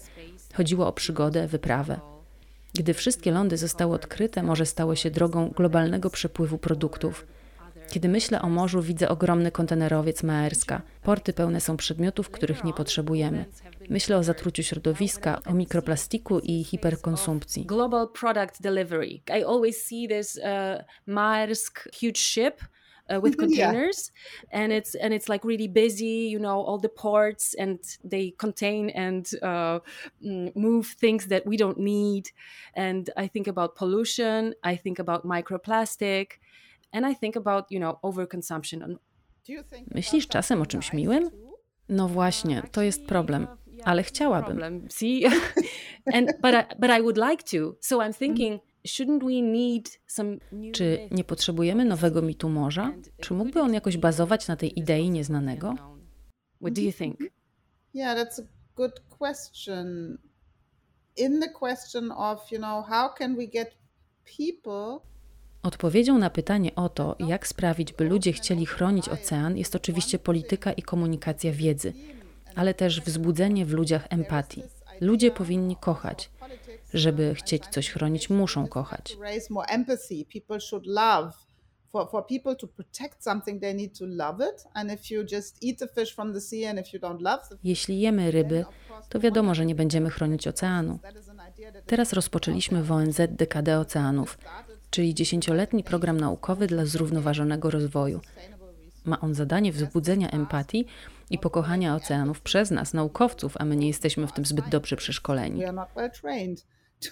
[0.55, 2.01] Chodziło o przygodę, wyprawę.
[2.75, 7.27] Gdy wszystkie lądy zostały odkryte, morze stało się drogą globalnego przepływu produktów.
[7.91, 10.83] Kiedy myślę o morzu, widzę ogromny kontenerowiec Maerska.
[11.03, 13.45] Porty pełne są przedmiotów, których nie potrzebujemy.
[13.93, 17.67] Myślę o zatruciu środowiska, o mikroplastiku i hiperkonsumpcji.
[17.67, 19.21] Global product delivery.
[19.39, 20.43] I always see this uh,
[21.07, 22.61] Maersk huge ship
[23.11, 24.13] uh, with containers
[24.53, 24.63] yeah.
[24.63, 27.79] and it's and it's like really busy you know all the ports and
[28.11, 29.81] they contain and uh,
[30.25, 32.31] mm, move things that we don't need
[32.75, 36.27] and i think about pollution i think about microplastic
[36.93, 38.99] and i think about you know overconsumption
[39.95, 41.31] Myślisz czasem o czymś miłym?
[41.89, 43.47] No właśnie, to jest problem.
[43.85, 44.87] Ale chciałabym.
[44.91, 45.25] See?
[46.15, 47.77] and, but, I, but I would like to.
[47.81, 48.63] So I'm thinking,
[50.73, 52.93] czy nie potrzebujemy nowego mitu morza?
[53.21, 55.75] Czy mógłby on jakoś bazować na tej idei nieznanego?
[56.61, 57.21] What do you think?
[57.95, 60.19] Yeah, that's a good question.
[61.17, 63.77] In the question of, you know, how can we get
[64.39, 65.13] people
[65.63, 70.73] Odpowiedzią na pytanie o to, jak sprawić, by ludzie chcieli chronić ocean, jest oczywiście polityka
[70.73, 71.93] i komunikacja wiedzy,
[72.55, 74.63] ale też wzbudzenie w ludziach empatii.
[75.01, 76.31] Ludzie powinni kochać.
[76.95, 79.17] Żeby chcieć coś chronić, muszą kochać.
[81.93, 84.65] For, for people to protect something, they need to love it.
[84.75, 87.49] And if you just eat the fish from the sea and if you don't love
[87.49, 88.65] the Jeśli jemy ryby,
[89.09, 90.99] to wiadomo, że nie będziemy chronić oceanu.
[91.87, 94.39] Teraz rozpoczęliśmy w ONZ dekadę oceanów,
[94.91, 98.21] czyli dziesięcioletni program naukowy dla zrównoważonego rozwoju.
[99.05, 100.87] Ma on zadanie wzbudzenia empatii
[101.31, 105.61] i pokochania oceanów przez nas, naukowców, a my nie jesteśmy w tym zbyt dobrze przeszkoleni.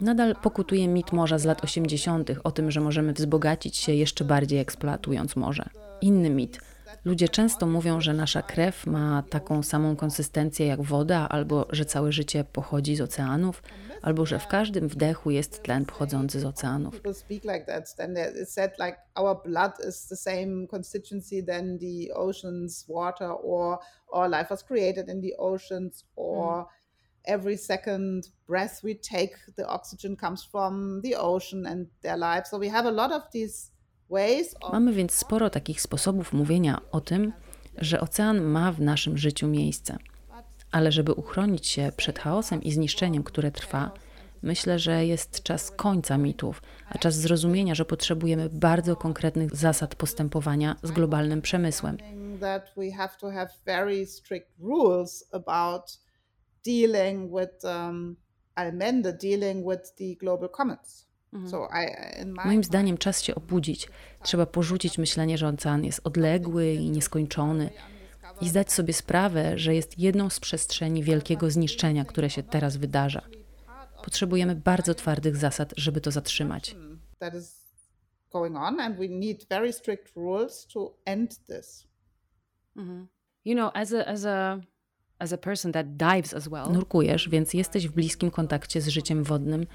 [0.00, 2.30] Nadal pokutuje mit morza z lat 80.
[2.44, 5.68] o tym, że możemy wzbogacić się jeszcze bardziej eksploatując morze.
[6.00, 6.60] Inny mit.
[7.04, 12.12] Ludzie często mówią, że nasza krew ma taką samą konsystencję jak woda, albo że całe
[12.12, 13.62] życie pochodzi z oceanów,
[14.02, 17.00] albo że w każdym wdechu jest tlen pochodzący z oceanów.
[27.24, 32.48] every second breath we take, the oxygen comes from the ocean and their life.
[32.50, 33.70] So we have a lot of these
[34.10, 34.54] ways.
[34.60, 34.72] Of...
[34.72, 37.32] Mamy więc sporo takich sposobów mówienia o tym,
[37.78, 39.96] że ocean ma w naszym życiu miejsce.
[40.70, 43.90] Ale żeby uchronić się przed chaosem i zniszczeniem, które trwa,
[44.42, 50.76] myślę, że jest czas końca mitów, a czas zrozumienia, że potrzebujemy bardzo konkretnych zasad postępowania
[50.82, 51.96] z globalnym przemysłem.
[61.32, 62.34] um.
[62.44, 63.88] Moim zdaniem czas się obudzić.
[64.22, 67.70] Trzeba porzucić myślenie, że ocean jest odległy i nieskończony
[68.40, 73.22] i zdać sobie sprawę, że jest jedną z przestrzeni wielkiego zniszczenia, które się teraz wydarza.
[74.04, 76.72] Potrzebujemy bardzo twardych zasad, żeby to zatrzymać.
[82.76, 83.08] Mhm.
[83.44, 84.60] You know, as a, as a
[86.72, 89.66] Nurkujesz, więc jesteś w bliskim kontakcie z życiem wodnym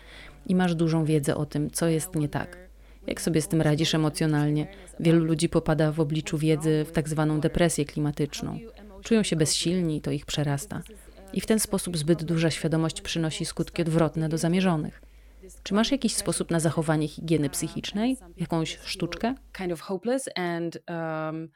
[0.45, 2.64] i masz dużą wiedzę o tym, co jest nie tak.
[3.07, 4.67] Jak sobie z tym radzisz emocjonalnie?
[4.99, 8.59] Wielu ludzi popada w obliczu wiedzy w tak zwaną depresję klimatyczną.
[9.03, 10.81] Czują się bezsilni, to ich przerasta.
[11.33, 15.01] I w ten sposób zbyt duża świadomość przynosi skutki odwrotne do zamierzonych.
[15.63, 18.17] Czy masz jakiś sposób na zachowanie higieny psychicznej?
[18.37, 19.35] Jakąś sztuczkę?
[19.53, 21.49] Kind of hopeless and um,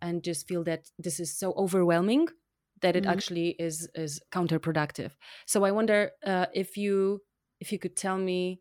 [0.00, 2.34] and just feel that this is so overwhelming
[2.80, 3.18] that it mm-hmm.
[3.18, 5.10] actually is is counterproductive.
[5.46, 7.20] So I wonder uh, if you
[7.60, 8.58] if you could tell me,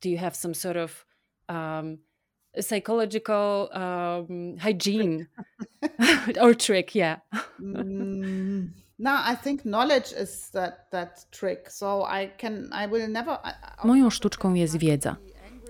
[0.00, 1.05] do you have some sort of
[1.48, 1.98] um,
[2.60, 5.26] psychological um, hygiene
[6.40, 6.94] or trick?
[6.94, 7.20] Yeah.
[7.60, 11.70] mm, no, I think knowledge is that that trick.
[11.70, 13.38] So I can I will never.
[13.84, 15.16] Moją sztuczką jest wiedza.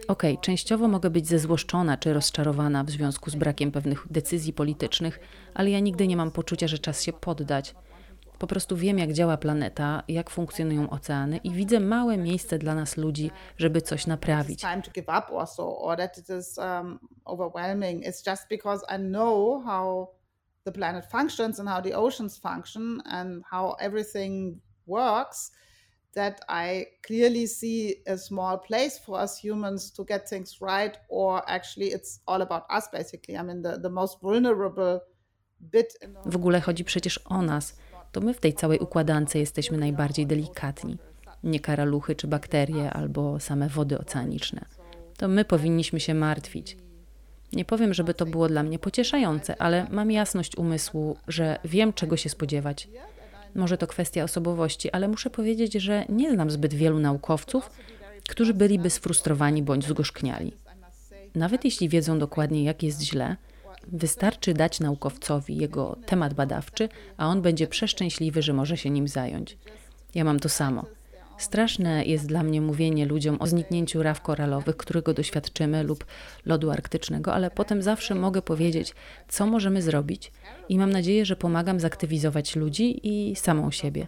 [0.08, 5.20] Okej, okay, częściowo mogę być zezłoszczona czy rozczarowana w związku z brakiem pewnych decyzji politycznych,
[5.54, 7.74] ale ja nigdy nie mam poczucia, że czas się poddać.
[8.38, 12.96] Po prostu wiem, jak działa planeta, jak funkcjonują oceany i widzę małe miejsce dla nas
[12.96, 14.64] ludzi, żeby coś naprawić.
[14.64, 14.82] Um,
[20.64, 25.52] the planet functions and how the oceans function and how everything works
[26.16, 31.42] that I clearly see a small place for us humans to get things right, or
[31.46, 33.36] actually it's all about us basically.
[33.36, 35.00] I mean, the, the most vulnerable
[35.60, 35.98] bit.
[36.26, 37.76] W ogóle chodzi przecież o nas.
[38.16, 40.98] To my w tej całej układance jesteśmy najbardziej delikatni.
[41.44, 44.64] Nie karaluchy czy bakterie albo same wody oceaniczne.
[45.16, 46.76] To my powinniśmy się martwić.
[47.52, 52.16] Nie powiem, żeby to było dla mnie pocieszające, ale mam jasność umysłu, że wiem, czego
[52.16, 52.88] się spodziewać.
[53.54, 57.70] Może to kwestia osobowości, ale muszę powiedzieć, że nie znam zbyt wielu naukowców,
[58.28, 60.52] którzy byliby sfrustrowani bądź zgorzkniali.
[61.34, 63.36] Nawet jeśli wiedzą dokładnie, jak jest źle,
[63.92, 69.58] wystarczy dać naukowcowi jego temat badawczy, a on będzie przeszczęśliwy, że może się nim zająć.
[70.14, 70.84] Ja mam to samo.
[71.38, 76.04] Straszne jest dla mnie mówienie ludziom o zniknięciu raw koralowych, którego doświadczymy, lub
[76.46, 78.94] lodu arktycznego, ale potem zawsze mogę powiedzieć,
[79.28, 80.32] co możemy zrobić
[80.68, 84.06] i mam nadzieję, że pomagam zaktywizować ludzi i samą siebie.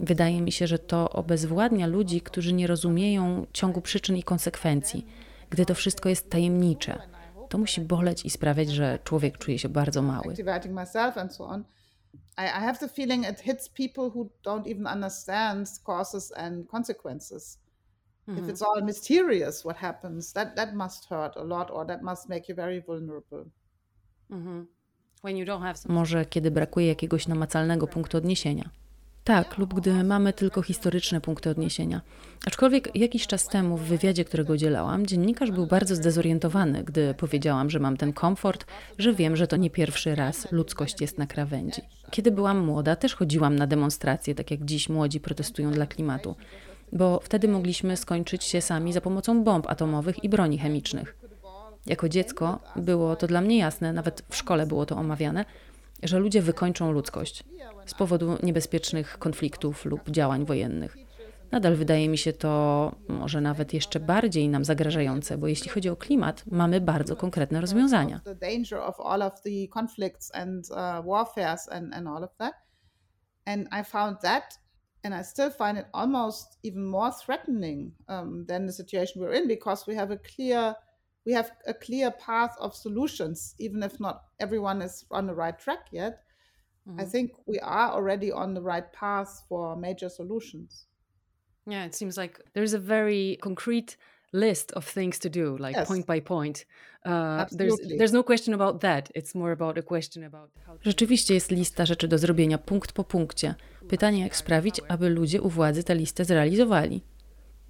[0.00, 5.06] Wydaje mi się, że to obezwładnia ludzi, którzy nie rozumieją ciągu przyczyn i konsekwencji,
[5.50, 6.98] gdy to wszystko jest tajemnicze.
[7.48, 10.34] To musi boleć i sprawiać, że człowiek czuje się bardzo mały.
[12.38, 17.58] I, I have the feeling it hits people who don't even understand causes and consequences.
[18.28, 22.28] If it's all mysterious what happens, that, that must hurt a lot or that must
[22.28, 23.44] make you very vulnerable.
[24.30, 24.66] Mm-hmm.
[25.88, 28.70] Może kiedy brakuje jakiegoś namacalnego punktu odniesienia.
[29.28, 32.00] Tak, lub gdy mamy tylko historyczne punkty odniesienia.
[32.46, 37.78] Aczkolwiek jakiś czas temu w wywiadzie, którego udzielałam, dziennikarz był bardzo zdezorientowany, gdy powiedziałam, że
[37.78, 38.66] mam ten komfort,
[38.98, 41.82] że wiem, że to nie pierwszy raz ludzkość jest na krawędzi.
[42.10, 46.36] Kiedy byłam młoda, też chodziłam na demonstracje, tak jak dziś młodzi protestują dla klimatu,
[46.92, 51.16] bo wtedy mogliśmy skończyć się sami za pomocą bomb atomowych i broni chemicznych.
[51.86, 55.44] Jako dziecko było to dla mnie jasne, nawet w szkole było to omawiane,
[56.02, 57.44] że ludzie wykończą ludzkość
[57.90, 60.96] z powodu niebezpiecznych konfliktów lub działań wojennych.
[61.52, 65.96] Nadal wydaje mi się to może nawet jeszcze bardziej nam zagrażające, bo jeśli chodzi o
[65.96, 68.20] klimat, mamy bardzo konkretne rozwiązania.
[75.04, 79.46] and I still find it almost even more threatening um, than the situation we're in
[79.46, 80.74] because we have a clear
[81.26, 85.58] we have a clear path of solutions, even if not everyone is on the right
[85.58, 86.20] track yet.
[86.88, 87.00] Mm-hmm.
[87.00, 90.86] I think we are already on the right path for major solutions.
[91.66, 93.96] Yeah, it seems like there's a very concrete
[94.32, 95.88] list of things to do, like yes.
[95.88, 96.66] point by point.
[97.04, 99.10] Uh, there's, there's no question about that.
[99.14, 100.78] It's more about a question about how.
[100.82, 103.54] Rzeczywiście jest lista rzeczy do zrobienia punkt po punkcie.
[103.88, 107.02] Pytanie, jak sprawić, aby ludzie u władzy tę listę zrealizowali.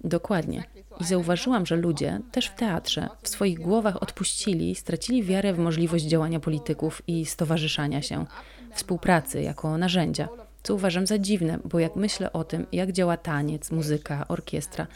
[0.03, 0.63] Dokładnie.
[0.99, 6.05] I zauważyłam, że ludzie, też w teatrze, w swoich głowach odpuścili, stracili wiarę w możliwość
[6.05, 8.25] działania polityków i stowarzyszania się,
[8.73, 10.29] współpracy jako narzędzia.
[10.63, 14.87] Co uważam za dziwne, bo jak myślę o tym, jak działa taniec, muzyka, orkiestra,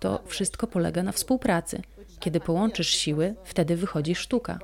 [0.00, 1.82] to wszystko polega na współpracy.
[2.20, 4.58] Kiedy połączysz siły, wtedy wychodzi sztuka.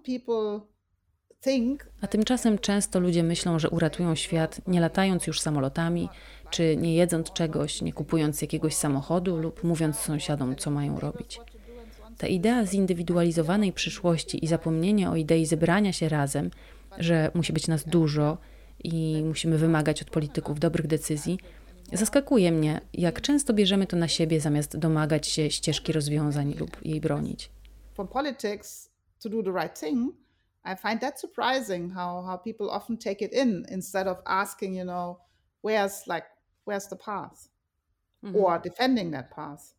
[0.00, 0.60] People
[2.00, 6.08] a tymczasem często ludzie myślą, że uratują świat nie latając już samolotami,
[6.50, 11.40] czy nie jedząc czegoś, nie kupując jakiegoś samochodu lub mówiąc sąsiadom, co mają robić.
[12.18, 16.50] Ta idea zindywidualizowanej przyszłości i zapomnienie o idei zebrania się razem,
[16.98, 18.38] że musi być nas dużo
[18.84, 21.38] i musimy wymagać od polityków dobrych decyzji,
[21.92, 27.00] zaskakuje mnie, jak często bierzemy to na siebie zamiast domagać się ścieżki rozwiązań lub jej
[27.00, 27.50] bronić.
[27.94, 28.90] from politics
[29.22, 30.21] to do the right thing,
[30.64, 34.84] I find that surprising how how people often take it in instead of asking, you
[34.84, 35.18] know,
[35.62, 36.26] where's like
[36.64, 37.48] where's the path
[38.24, 38.36] mm-hmm.
[38.36, 39.74] or defending that path.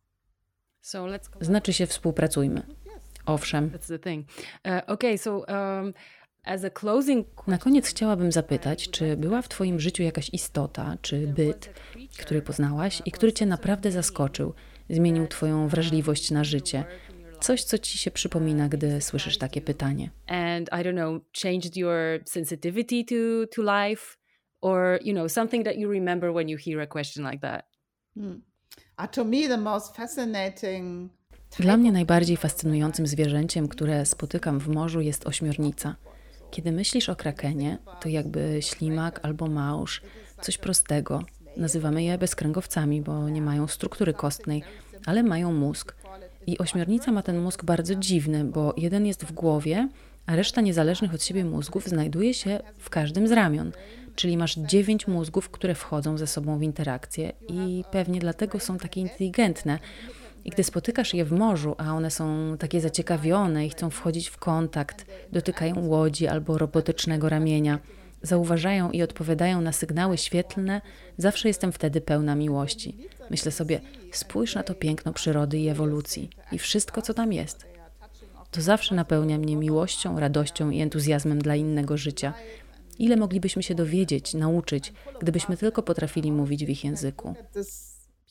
[0.80, 2.62] So let's go znaczy się współpracujmy.
[3.26, 3.70] Owszem.
[3.70, 4.28] That's the thing.
[4.64, 5.94] Uh, okay, so um,
[6.44, 11.26] as a closing Na koniec chciałabym zapytać, czy była w Twoim życiu jakaś istota czy
[11.26, 11.70] byt,
[12.18, 14.54] który poznałaś i który Cię naprawdę zaskoczył,
[14.90, 16.84] zmienił Twoją wrażliwość na życie,
[17.44, 20.10] Coś, co ci się przypomina, gdy słyszysz takie pytanie.
[20.26, 24.16] And I don't know, changed your sensitivity to, to life
[24.60, 27.64] or, you know, something that you remember when you hear a question like that.
[28.14, 28.42] Hmm.
[28.98, 31.10] Uh, to me, the most fascinating
[31.58, 35.96] Dla mnie najbardziej fascynującym zwierzęciem, które spotykam w morzu, jest ośmiornica.
[36.50, 40.02] Kiedy myślisz o krakenie, to jakby ślimak albo małż,
[40.40, 41.22] coś prostego.
[41.56, 44.62] Nazywamy je bezkręgowcami, bo nie mają struktury kostnej,
[45.06, 45.94] ale mają mózg.
[46.46, 49.88] I ośmiornica ma ten mózg bardzo dziwny, bo jeden jest w głowie,
[50.26, 53.72] a reszta niezależnych od siebie mózgów znajduje się w każdym z ramion.
[54.14, 59.00] Czyli masz dziewięć mózgów, które wchodzą ze sobą w interakcję i pewnie dlatego są takie
[59.00, 59.78] inteligentne.
[60.44, 64.38] I gdy spotykasz je w morzu, a one są takie zaciekawione i chcą wchodzić w
[64.38, 67.78] kontakt, dotykają łodzi albo robotycznego ramienia,
[68.22, 70.80] zauważają i odpowiadają na sygnały świetlne,
[71.18, 72.96] zawsze jestem wtedy pełna miłości.
[73.30, 73.80] Myślę sobie,
[74.16, 77.66] spójrz na to piękno przyrody i ewolucji i wszystko, co tam jest.
[78.50, 82.34] To zawsze napełnia mnie miłością, radością i entuzjazmem dla innego życia.
[82.98, 87.34] Ile moglibyśmy się dowiedzieć, nauczyć, gdybyśmy tylko potrafili mówić w ich języku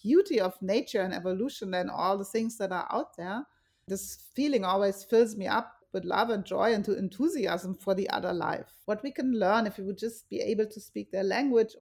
[0.04, 3.46] beauty of nature and evolution and all the things that are out there,
[3.88, 8.10] this feeling always fills me up with love and joy and to enthusiasm for the
[8.10, 8.74] other life.
[8.86, 11.78] What we can learn if we would just be able to speak their language.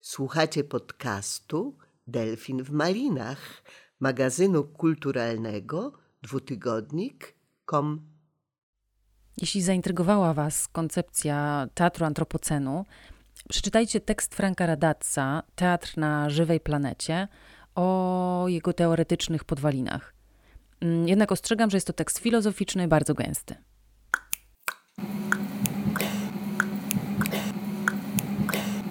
[0.00, 1.76] Słuchacie podcastu
[2.06, 3.62] Delfin w Malinach,
[4.00, 5.92] magazynu kulturalnego
[6.22, 8.00] dwutygodnik.com.
[9.36, 12.84] Jeśli zaintrygowała Was koncepcja teatru antropocenu,
[13.48, 17.28] Przeczytajcie tekst Franka Radazza, Teatr na żywej planecie,
[17.74, 20.14] o jego teoretycznych podwalinach.
[20.80, 23.54] Mm, jednak ostrzegam, że jest to tekst filozoficzny, bardzo gęsty.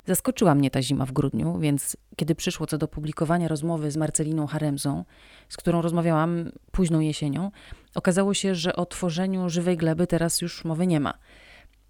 [0.05, 4.47] Zaskoczyła mnie ta zima w grudniu, więc kiedy przyszło co do publikowania rozmowy z Marceliną
[4.47, 5.05] Haremzą,
[5.49, 7.51] z którą rozmawiałam późną jesienią,
[7.95, 11.13] okazało się, że o tworzeniu żywej gleby teraz już mowy nie ma.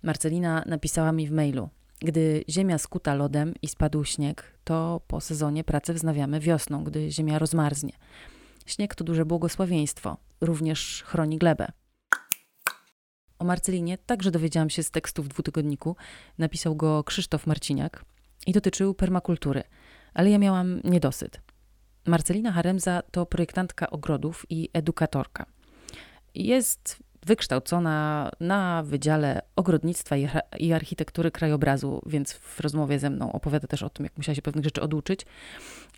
[0.04, 5.64] Marcelina napisała mi w mailu: gdy ziemia skuta lodem i spadł śnieg, to po sezonie
[5.64, 7.94] pracy wznawiamy wiosną, gdy ziemia rozmarznie.
[8.66, 11.68] Śnieg to duże błogosławieństwo, również chroni glebę.
[13.40, 15.96] O Marcelinie także dowiedziałam się z tekstu w dwutygodniku.
[16.38, 18.06] Napisał go Krzysztof Marciniak
[18.48, 19.64] i dotyczył permakultury,
[20.14, 21.42] ale ja miałam niedosyt.
[22.06, 25.46] Marcelina Haremza to projektantka ogrodów i edukatorka.
[26.36, 30.16] Jest wykształcona na Wydziale Ogrodnictwa
[30.60, 34.42] i Architektury Krajobrazu, więc w rozmowie ze mną opowiada też o tym, jak musiała się
[34.42, 35.26] pewnych rzeczy oduczyć,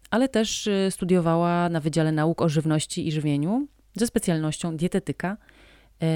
[0.10, 5.38] ale też y, studiowała na Wydziale Nauk o Żywności i Żywieniu ze specjalnością dietetyka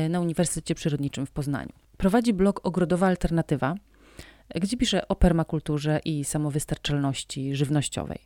[0.10, 1.74] na Uniwersytecie Przyrodniczym w Poznaniu.
[1.98, 3.76] Prowadzi blog Ogrodowa Alternatywa,
[4.56, 8.20] gdzie pisze o permakulturze i samowystarczalności żywnościowej.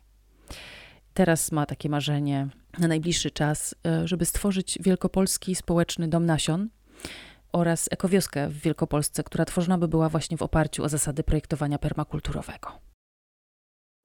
[1.14, 2.48] Teraz ma takie marzenie
[2.78, 6.68] na najbliższy czas, y, żeby stworzyć wielkopolski społeczny dom nasion,
[7.52, 12.68] oraz ekowioskę w Wielkopolsce, która tworzona by była właśnie w oparciu o zasady projektowania permakulturowego.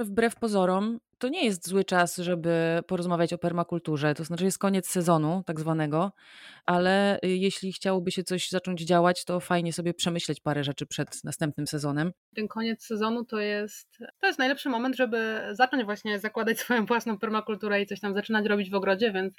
[0.05, 4.15] Wbrew pozorom, to nie jest zły czas, żeby porozmawiać o permakulturze.
[4.15, 6.11] To znaczy, jest koniec sezonu, tak zwanego,
[6.65, 11.67] ale jeśli chciałoby się coś zacząć działać, to fajnie sobie przemyśleć parę rzeczy przed następnym
[11.67, 12.11] sezonem.
[12.35, 17.17] Ten koniec sezonu to jest, to jest najlepszy moment, żeby zacząć właśnie zakładać swoją własną
[17.19, 19.33] permakulturę i coś tam zaczynać robić w ogrodzie, więc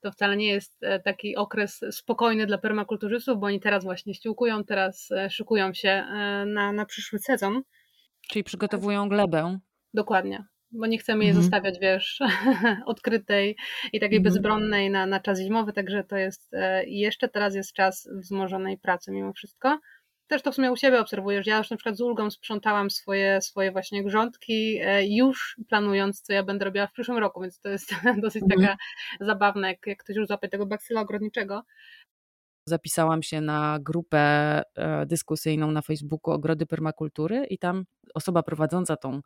[0.00, 4.64] to wcale nie jest e, taki okres spokojny dla permakulturzystów, bo oni teraz właśnie ściółkują,
[4.64, 6.04] teraz e, szykują się e,
[6.46, 7.62] na, na przyszły sezon.
[8.28, 9.58] Czyli przygotowują glebę.
[9.94, 11.36] Dokładnie, bo nie chcemy mhm.
[11.36, 12.20] je zostawiać, wiesz,
[12.86, 13.56] odkrytej
[13.92, 14.22] i takiej mhm.
[14.22, 16.50] bezbronnej na, na czas zimowy, także to jest,
[16.86, 19.78] jeszcze teraz jest czas wzmożonej pracy mimo wszystko
[20.32, 21.46] też to w sumie u siebie obserwujesz.
[21.46, 26.32] Ja już na przykład z ulgą sprzątałam swoje, swoje właśnie grządki, e, już planując, co
[26.32, 27.90] ja będę robiła w przyszłym roku, więc to jest
[28.22, 28.60] dosyć mhm.
[28.60, 28.76] taka
[29.20, 31.62] zabawne, jak, jak ktoś już złapie tego baksyla ogrodniczego.
[32.66, 34.18] Zapisałam się na grupę
[34.74, 37.84] e, dyskusyjną na Facebooku Ogrody Permakultury i tam
[38.14, 39.20] osoba prowadząca tą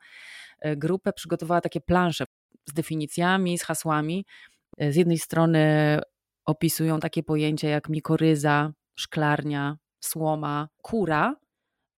[0.60, 2.24] e, grupę przygotowała takie plansze
[2.66, 4.24] z definicjami, z hasłami.
[4.78, 5.98] Z jednej strony
[6.44, 11.36] opisują takie pojęcia jak mikoryza, szklarnia, słoma, kura,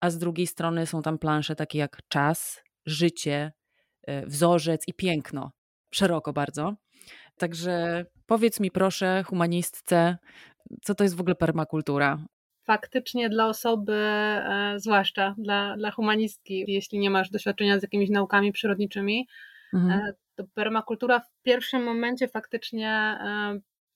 [0.01, 3.53] a z drugiej strony są tam plansze takie jak czas, życie,
[4.07, 5.53] e, wzorzec i piękno.
[5.95, 6.75] Szeroko bardzo.
[7.39, 10.19] Także powiedz mi proszę, humanistce,
[10.83, 12.19] co to jest w ogóle permakultura?
[12.65, 18.53] Faktycznie dla osoby, e, zwłaszcza dla, dla humanistki, jeśli nie masz doświadczenia z jakimiś naukami
[18.53, 19.29] przyrodniczymi,
[19.75, 20.01] mhm.
[20.01, 23.19] E, to permakultura w pierwszym momencie faktycznie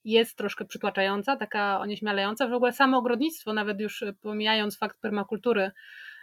[0.04, 2.48] jest troszkę przytłaczająca, taka onieśmialająca.
[2.48, 5.70] W ogóle samo ogrodnictwo, nawet już pomijając fakt permakultury,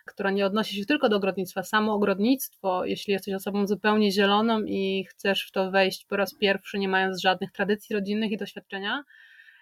[0.05, 5.05] która nie odnosi się tylko do ogrodnictwa, samo ogrodnictwo, jeśli jesteś osobą zupełnie zieloną i
[5.09, 9.03] chcesz w to wejść po raz pierwszy, nie mając żadnych tradycji rodzinnych i doświadczenia,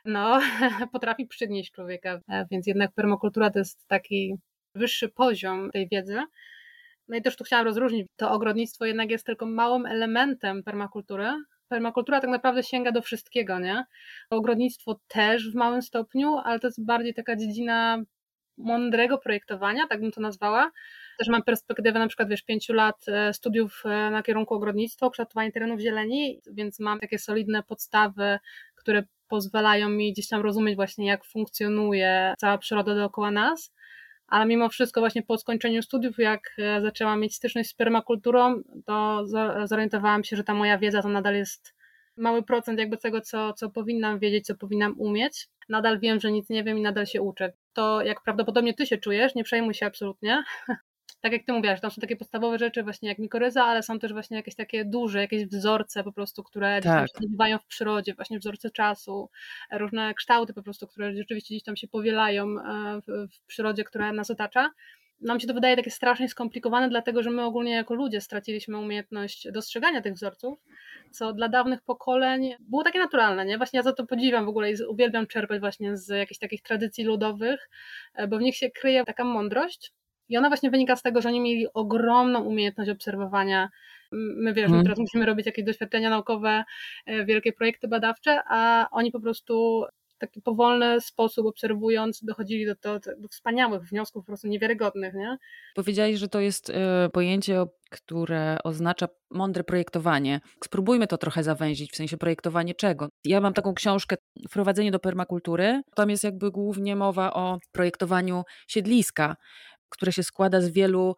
[0.06, 0.40] no,
[0.94, 2.20] potrafi przygnieść człowieka.
[2.52, 4.36] Więc jednak permakultura to jest taki
[4.76, 6.20] wyższy poziom tej wiedzy.
[7.08, 11.30] No i też tu chciałam rozróżnić, to ogrodnictwo jednak jest tylko małym elementem permakultury,
[11.68, 13.86] permakultura tak naprawdę sięga do wszystkiego, nie?
[14.30, 18.04] Ogrodnictwo też w małym stopniu, ale to jest bardziej taka dziedzina
[18.58, 20.72] mądrego projektowania, tak bym to nazwała.
[21.20, 25.52] Też mam perspektywę na przykład, wiesz, pięciu lat e, studiów e, na kierunku ogrodnictwo, kształtowanie
[25.52, 28.40] terenów zieleni, więc mam takie solidne podstawy,
[28.88, 33.74] które pozwalają mi gdzieś tam rozumieć właśnie, jak funkcjonuje cała przyroda dookoła nas.
[34.28, 39.26] Ale mimo wszystko właśnie po skończeniu studiów, jak e, zaczęłam mieć styczność z permakulturą, to
[39.66, 41.74] zorientowałam się, że ta moja wiedza to nadal jest
[42.18, 45.48] mały procent jakby tego, co, co powinnam wiedzieć, co powinnam umieć.
[45.70, 47.54] Nadal wiem, że nic nie wiem i nadal się uczę.
[47.74, 50.44] To jak prawdopodobnie ty się czujesz, nie przejmuj się absolutnie.
[51.22, 54.14] Tak jak ty mówiłaś, tam są takie podstawowe rzeczy właśnie jak mikoryza, ale są też
[54.14, 56.82] właśnie jakieś takie duże, jakieś wzorce po prostu, które tak.
[56.82, 59.30] gdzieś tam się odbywają w przyrodzie, właśnie wzorce czasu,
[59.72, 64.14] różne kształty po prostu, które rzeczywiście gdzieś tam się powielają e, w, w przyrodzie, która
[64.14, 64.70] nas otacza
[65.22, 69.52] nam się to wydaje takie strasznie skomplikowane, dlatego że my ogólnie jako ludzie straciliśmy umiejętność
[69.52, 70.60] dostrzegania tych wzorców,
[71.12, 73.58] co dla dawnych pokoleń było takie naturalne, nie?
[73.58, 77.04] Właśnie ja za to podziwiam w ogóle i uwielbiam czerpać właśnie z jakichś takich tradycji
[77.04, 77.70] ludowych,
[78.14, 79.94] e, bo w nich się kryje taka mądrość
[80.30, 83.70] i ona właśnie wynika z tego, że oni mieli ogromną umiejętność obserwowania
[84.12, 84.78] My wiesz, hmm.
[84.78, 86.64] my teraz musimy robić jakieś doświadczenia naukowe,
[87.06, 89.86] e, wielkie projekty badawcze, a oni po prostu
[90.18, 95.14] taki powolny sposób obserwując dochodzili do, do, do wspaniałych wniosków, po prostu niewiarygodnych.
[95.14, 95.38] Nie?
[95.76, 96.74] Powiedziałeś, że to jest y,
[97.14, 100.40] pojęcie, które oznacza mądre projektowanie.
[100.64, 103.10] Spróbujmy to trochę zawęzić, w sensie projektowanie czego.
[103.26, 104.16] Ja mam taką książkę
[104.50, 105.82] Wprowadzenie do permakultury.
[105.96, 109.36] Tam jest jakby głównie mowa o projektowaniu siedliska,
[109.90, 111.16] które się składa z wielu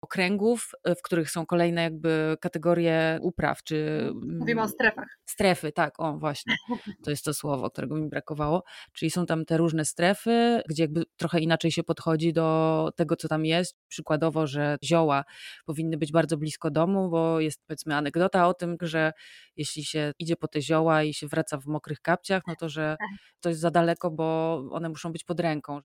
[0.00, 4.08] okręgów, e, w których są kolejne jakby kategorie upraw, czy...
[4.38, 5.18] Mówimy o strefach.
[5.26, 6.54] Strefy, tak, o właśnie,
[7.04, 8.62] to jest to słowo, którego mi brakowało,
[8.92, 13.28] czyli są tam te różne strefy, gdzie jakby trochę inaczej się podchodzi do tego, co
[13.28, 15.24] tam jest, przykładowo, że zioła
[15.66, 19.12] powinny być bardzo blisko domu, bo jest powiedzmy anegdota o tym, że
[19.56, 22.96] jeśli się idzie po te zioła i się wraca w mokrych kapciach, no to, że
[23.00, 23.08] tak.
[23.40, 25.80] to jest za daleko, bo one muszą być pod ręką.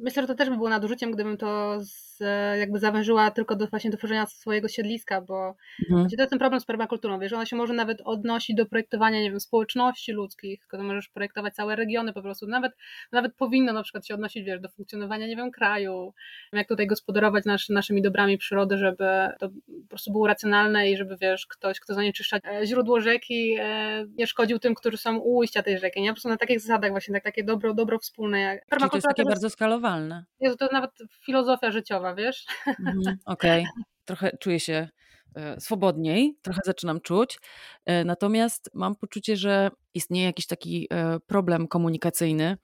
[0.00, 2.20] Myślę, że to też by było nadużyciem, gdybym to z,
[2.58, 5.54] jakby zawężyła tylko do właśnie do tworzenia swojego siedliska, bo
[5.90, 6.08] mhm.
[6.08, 9.30] to jest ten problem z permakulturą, wiesz, ona się może nawet odnosić do projektowania, nie
[9.30, 12.72] wiem, społeczności ludzkich, tylko możesz projektować całe regiony po prostu, nawet,
[13.12, 16.12] nawet powinno na przykład się odnosić, wiesz, do funkcjonowania, nie wiem, kraju,
[16.52, 19.04] jak tutaj gospodarować nasz, naszymi dobrami przyrody, żeby
[19.38, 24.06] to po prostu było racjonalne i żeby, wiesz, ktoś, kto zanieczyszcza e, źródło rzeki, e,
[24.16, 26.08] nie szkodził tym, którzy są u ujścia tej rzeki, nie?
[26.08, 28.60] Po prostu na takich zasadach właśnie, tak, takie dobro, dobro wspólne.
[28.70, 30.24] Czyli to jest takie bardzo skalowane aktualne.
[30.40, 30.90] Jezu, to nawet
[31.24, 32.46] filozofia życiowa, wiesz?
[32.66, 33.84] Mhm, Okej, okay.
[34.04, 34.88] trochę czuję się
[35.34, 37.38] e, swobodniej, trochę zaczynam czuć.
[37.86, 42.56] E, natomiast mam poczucie, że istnieje jakiś taki e, problem komunikacyjny.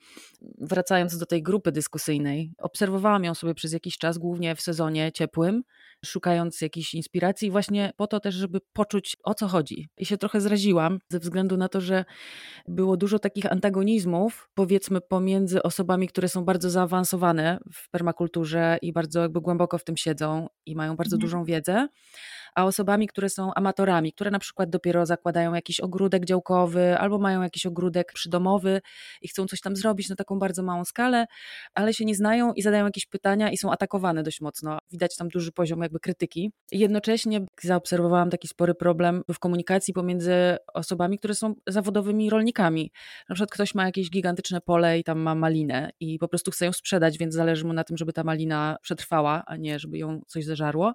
[0.59, 5.63] Wracając do tej grupy dyskusyjnej, obserwowałam ją sobie przez jakiś czas, głównie w sezonie ciepłym,
[6.07, 9.89] szukając jakiejś inspiracji, właśnie po to też, żeby poczuć o co chodzi.
[9.99, 12.05] I się trochę zraziłam ze względu na to, że
[12.69, 19.21] było dużo takich antagonizmów, powiedzmy, pomiędzy osobami, które są bardzo zaawansowane w permakulturze i bardzo
[19.21, 21.21] jakby głęboko w tym siedzą i mają bardzo mhm.
[21.21, 21.89] dużą wiedzę
[22.57, 27.43] a osobami, które są amatorami, które na przykład dopiero zakładają jakiś ogródek działkowy albo mają
[27.43, 28.81] jakiś ogródek przydomowy
[29.23, 31.27] i chcą coś tam zrobić na taką bardzo małą skalę,
[31.75, 34.79] ale się nie znają i zadają jakieś pytania i są atakowane dość mocno.
[34.91, 36.53] Widać tam duży poziom jakby krytyki.
[36.73, 42.93] Jednocześnie zaobserwowałam taki spory problem w komunikacji pomiędzy osobami, które są zawodowymi rolnikami.
[43.29, 46.65] Na przykład ktoś ma jakieś gigantyczne pole i tam ma malinę i po prostu chce
[46.65, 50.21] ją sprzedać, więc zależy mu na tym, żeby ta malina przetrwała, a nie żeby ją
[50.27, 50.93] coś zeżarło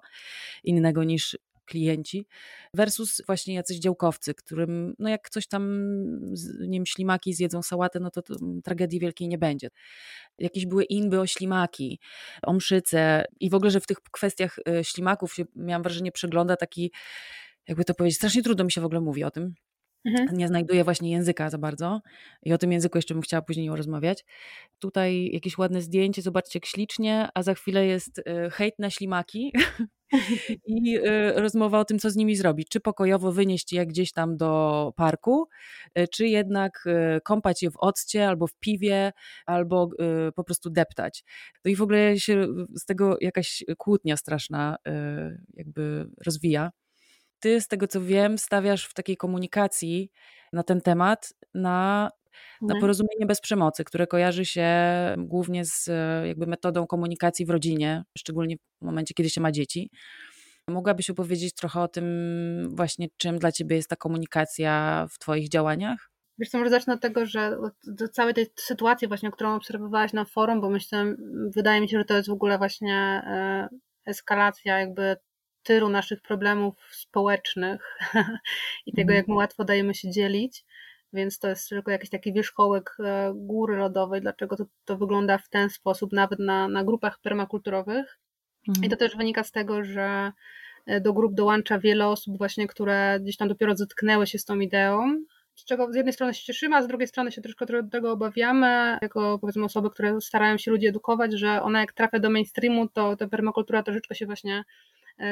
[0.64, 2.26] innego niż klienci,
[2.74, 5.82] versus właśnie jacyś działkowcy, którym, no jak coś tam,
[6.60, 8.34] nie wiem, ślimaki zjedzą sałatę, no to, to
[8.64, 9.68] tragedii wielkiej nie będzie.
[10.38, 12.00] Jakieś były inby o ślimaki,
[12.42, 16.56] o mszyce i w ogóle, że w tych kwestiach e, ślimaków się, miałam wrażenie, przegląda
[16.56, 16.92] taki,
[17.68, 19.54] jakby to powiedzieć, strasznie trudno mi się w ogóle mówi o tym,
[20.04, 20.38] Mhm.
[20.38, 22.00] Nie znajduję właśnie języka za bardzo
[22.42, 24.24] i o tym języku jeszcze bym chciała później rozmawiać.
[24.78, 29.52] Tutaj jakieś ładne zdjęcie, zobaczcie jak ślicznie, a za chwilę jest e, hejt na ślimaki
[30.66, 32.68] i e, rozmowa o tym, co z nimi zrobić.
[32.68, 35.48] Czy pokojowo wynieść je gdzieś tam do parku,
[35.94, 36.84] e, czy jednak
[37.24, 39.12] kąpać je w occie albo w piwie,
[39.46, 39.90] albo
[40.34, 41.24] po prostu deptać.
[41.64, 42.46] No i w ogóle się
[42.76, 44.76] z tego jakaś kłótnia straszna
[45.54, 46.70] jakby rozwija
[47.42, 50.10] ty, z tego co wiem, stawiasz w takiej komunikacji
[50.52, 52.10] na ten temat na,
[52.60, 52.80] na mhm.
[52.80, 54.68] porozumienie bez przemocy, które kojarzy się
[55.18, 55.90] głównie z
[56.26, 59.90] jakby metodą komunikacji w rodzinie, szczególnie w momencie, kiedy się ma dzieci.
[60.68, 62.06] Mogłabyś opowiedzieć trochę o tym
[62.76, 66.10] właśnie, czym dla ciebie jest ta komunikacja w twoich działaniach?
[66.38, 70.24] Wiesz co, może zacznę od tego, że do całej tej sytuacji właśnie, którą obserwowałaś na
[70.24, 71.14] forum, bo myślę,
[71.56, 72.94] wydaje mi się, że to jest w ogóle właśnie
[73.26, 73.68] e,
[74.06, 75.16] eskalacja jakby
[75.62, 77.98] tylu naszych problemów społecznych
[78.86, 79.16] i tego, mhm.
[79.16, 80.64] jak my łatwo dajemy się dzielić.
[81.12, 85.48] Więc to jest tylko jakiś taki wierzchołek e, góry lodowej, dlaczego to, to wygląda w
[85.48, 88.18] ten sposób, nawet na, na grupach permakulturowych.
[88.68, 88.84] Mhm.
[88.84, 90.32] I to też wynika z tego, że
[90.86, 94.60] e, do grup dołącza wiele osób właśnie, które gdzieś tam dopiero zetknęły się z tą
[94.60, 98.12] ideą, z czego z jednej strony się cieszymy, a z drugiej strony się troszkę tego
[98.12, 102.88] obawiamy, jako powiedzmy osoby, które starają się ludzi edukować, że ona jak trafia do mainstreamu,
[102.88, 104.64] to ta permakultura troszeczkę się właśnie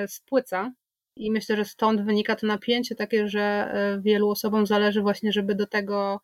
[0.06, 0.72] spłyca.
[1.16, 5.54] I myślę, że stąd wynika to napięcie takie, że e, wielu osobom zależy właśnie, żeby
[5.54, 6.20] do tego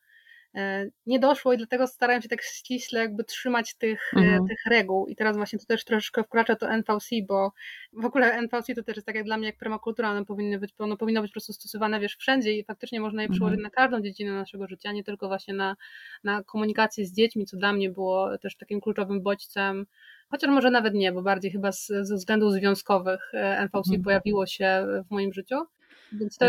[0.54, 4.46] e, nie doszło i dlatego starają się tak ściśle jakby trzymać tych, e, mhm.
[4.46, 5.06] tych reguł.
[5.06, 7.52] I teraz właśnie to też troszeczkę wkracza to NVC, bo
[7.92, 10.74] w ogóle NVC to też jest tak jak dla mnie jak permakultura, ono powinno być,
[10.78, 13.62] ono powinno być po prostu stosowane wiesz wszędzie i faktycznie można je przełożyć mhm.
[13.62, 15.76] na każdą dziedzinę naszego życia, nie tylko właśnie na,
[16.24, 19.86] na komunikację z dziećmi, co dla mnie było też takim kluczowym bodźcem
[20.30, 24.02] Chociaż może nawet nie, bo bardziej chyba z, ze względów związkowych e, NVC mhm.
[24.02, 25.56] pojawiło się w moim życiu.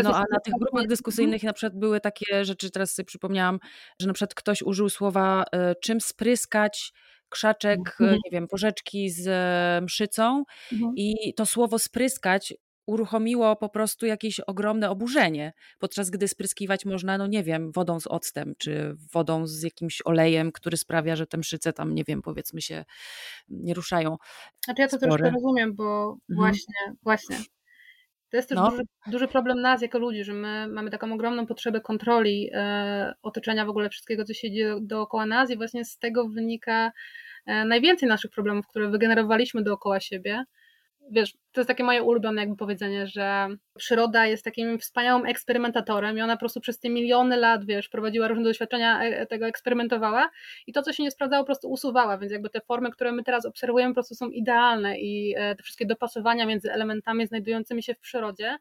[0.02, 3.58] no a na tych grupach dyskusyjnych na przykład były takie rzeczy, teraz sobie przypomniałam,
[4.00, 6.92] że na przykład ktoś użył słowa y, czym spryskać
[7.28, 8.18] krzaczek, mhm.
[8.24, 9.28] nie wiem, porzeczki z
[9.84, 10.92] mszycą mhm.
[10.96, 12.54] i to słowo spryskać
[12.88, 18.06] uruchomiło po prostu jakieś ogromne oburzenie, podczas gdy spryskiwać można, no nie wiem, wodą z
[18.06, 22.62] octem, czy wodą z jakimś olejem, który sprawia, że te mszyce tam, nie wiem, powiedzmy
[22.62, 22.84] się
[23.48, 24.16] nie ruszają.
[24.64, 25.10] Znaczy ja to Spory.
[25.10, 26.36] troszkę rozumiem, bo mhm.
[26.36, 27.36] właśnie, właśnie.
[28.30, 28.70] To jest też no.
[28.70, 33.66] duży, duży, problem nas jako ludzi, że my mamy taką ogromną potrzebę kontroli e, otoczenia
[33.66, 36.92] w ogóle wszystkiego, co się dzieje dookoła nas i właśnie z tego wynika
[37.46, 40.44] e, najwięcej naszych problemów, które wygenerowaliśmy dookoła siebie
[41.10, 46.20] wiesz, to jest takie moje ulubione jakby powiedzenie, że przyroda jest takim wspaniałym eksperymentatorem i
[46.20, 50.30] ona po prostu przez te miliony lat, wiesz, prowadziła różne doświadczenia, e, tego eksperymentowała
[50.66, 53.24] i to, co się nie sprawdzało, po prostu usuwała, więc jakby te formy, które my
[53.24, 57.94] teraz obserwujemy, po prostu są idealne i e, te wszystkie dopasowania między elementami znajdującymi się
[57.94, 58.58] w przyrodzie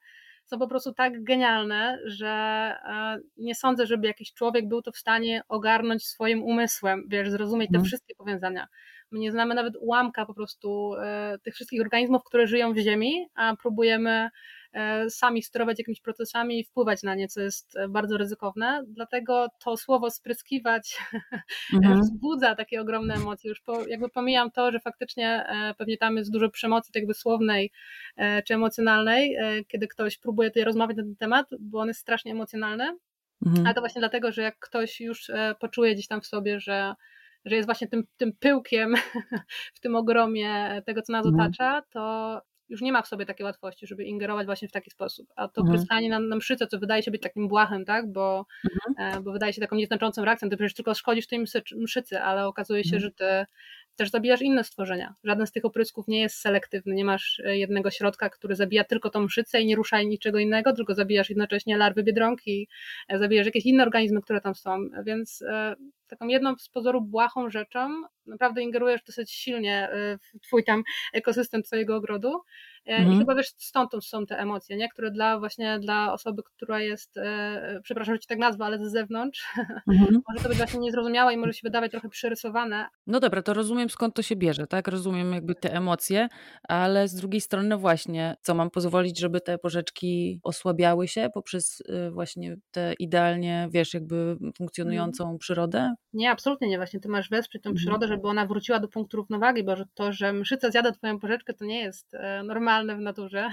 [0.48, 4.98] są po prostu tak genialne, że e, nie sądzę, żeby jakiś człowiek był to w
[4.98, 7.86] stanie ogarnąć swoim umysłem, wiesz, zrozumieć te mm.
[7.86, 8.68] wszystkie powiązania.
[9.12, 13.28] My nie znamy nawet ułamka po prostu e, tych wszystkich organizmów, które żyją w Ziemi,
[13.36, 14.30] a próbujemy
[14.74, 18.84] e, sami sterować jakimiś procesami i wpływać na nie, co jest e, bardzo ryzykowne.
[18.88, 20.98] Dlatego to słowo spryskiwać
[21.74, 22.02] mhm.
[22.02, 23.50] wzbudza takie ogromne emocje.
[23.50, 25.46] Już po, jakby pomijam to, że faktycznie
[25.78, 27.72] pewnie tam jest dużo przemocy jakby słownej
[28.46, 29.38] czy emocjonalnej,
[29.68, 32.98] kiedy ktoś próbuje tutaj rozmawiać na ten temat, bo on jest strasznie emocjonalny.
[33.46, 33.66] Mhm.
[33.66, 36.96] Ale to właśnie dlatego, że jak ktoś już poczuje gdzieś tam w sobie, że
[37.48, 38.96] że jest właśnie tym, tym pyłkiem
[39.76, 41.42] w tym ogromie tego, co nas mhm.
[41.42, 45.28] otacza, to już nie ma w sobie takiej łatwości, żeby ingerować właśnie w taki sposób.
[45.36, 45.78] A to mhm.
[45.78, 48.12] pryskanie na, na mszyce, co wydaje się być takim błachem, tak?
[48.12, 48.46] Bo,
[48.98, 49.18] mhm.
[49.18, 51.46] E, bo wydaje się taką nieznaczącą reakcją, ty przecież tylko szkodzisz tej
[51.76, 53.02] mszycy, ale okazuje się, mhm.
[53.02, 53.46] że ty
[53.96, 55.16] też zabijasz inne stworzenia.
[55.24, 56.96] Żaden z tych oprysków nie jest selektywny.
[56.96, 60.74] Nie masz e, jednego środka, który zabija tylko tą mszycę i nie rusza niczego innego,
[60.74, 62.68] tylko zabijasz jednocześnie larwy biedronki,
[63.08, 64.78] e, zabijasz jakieś inne organizmy, które tam są.
[65.06, 65.44] Więc
[66.08, 69.90] taką jedną z pozoru błahą rzeczą naprawdę ingerujesz dosyć silnie
[70.22, 70.84] w twój tam
[71.14, 72.42] ekosystem twojego ogrodu
[72.88, 73.16] E, mhm.
[73.16, 74.90] I chyba wiesz, stąd są te emocje, nie?
[74.90, 78.92] które dla właśnie dla osoby, która jest, e, przepraszam, że ci tak nazwę, ale z
[78.92, 79.46] zewnątrz,
[79.88, 80.22] mhm.
[80.30, 82.88] może to być właśnie niezrozumiałe i może się wydawać trochę przyrysowane.
[83.08, 84.88] No dobra, to rozumiem skąd to się bierze, tak?
[84.88, 86.28] Rozumiem jakby te emocje,
[86.64, 92.12] ale z drugiej strony właśnie, co mam pozwolić, żeby te porzeczki osłabiały się poprzez y,
[92.12, 95.38] właśnie tę idealnie, wiesz, jakby funkcjonującą mhm.
[95.38, 95.94] przyrodę?
[96.14, 96.78] Nie, absolutnie nie.
[96.78, 97.76] Właśnie ty masz wesprzeć tę mhm.
[97.76, 101.66] przyrodę, żeby ona wróciła do punktu równowagi, bo to, że mszyca zjada twoją porzeczkę, to
[101.66, 103.50] nie jest e, normalne normalne w naturze,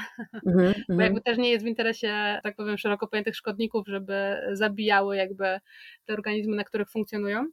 [0.46, 5.16] mm-hmm, bo jakby też nie jest w interesie, tak powiem, szeroko pojętych szkodników, żeby zabijały
[5.16, 5.60] jakby
[6.04, 7.46] te organizmy, na których funkcjonują.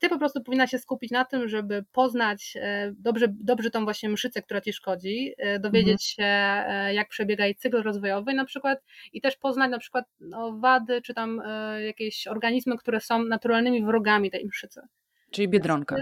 [0.00, 4.08] Ty po prostu powinna się skupić na tym, żeby poznać e, dobrze, dobrze tą właśnie
[4.08, 5.98] mszycę, która ci szkodzi, e, dowiedzieć mhm.
[5.98, 6.24] się,
[6.72, 8.82] e, jak przebiega jej cykl rozwojowy na przykład
[9.12, 11.42] i też poznać na przykład no, wady, czy tam
[11.84, 14.80] jakieś organizmy, które są naturalnymi wrogami tej mszycy.
[15.30, 15.96] Czyli biedronka.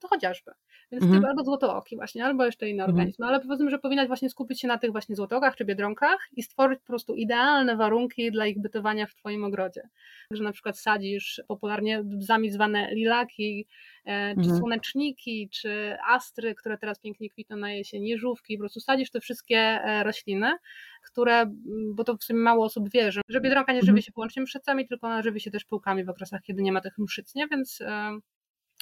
[0.00, 0.50] To chociażby.
[0.92, 1.24] Więc mhm.
[1.24, 2.96] albo złotooki właśnie, albo jeszcze inne mhm.
[2.96, 6.42] organizmy, ale powiedzmy, że powinnaś właśnie skupić się na tych właśnie złotokach czy biedronkach i
[6.42, 9.88] stworzyć po prostu idealne warunki dla ich bytowania w twoim ogrodzie.
[10.30, 13.66] Że na przykład sadzisz popularnie bzami zwane lilaki,
[14.04, 14.58] e, czy mhm.
[14.58, 19.58] słoneczniki, czy astry, które teraz pięknie kwitną na jesień, jeżówki, po prostu sadzisz te wszystkie
[19.58, 20.52] e, rośliny,
[21.06, 21.52] które,
[21.94, 24.02] bo to w sumie mało osób wie, że, że biedronka nie żywi mhm.
[24.02, 26.98] się wyłącznie mszycami, tylko ona żywi się też pyłkami w okresach, kiedy nie ma tych
[26.98, 27.48] mszyc, nie?
[27.48, 28.18] Więc e,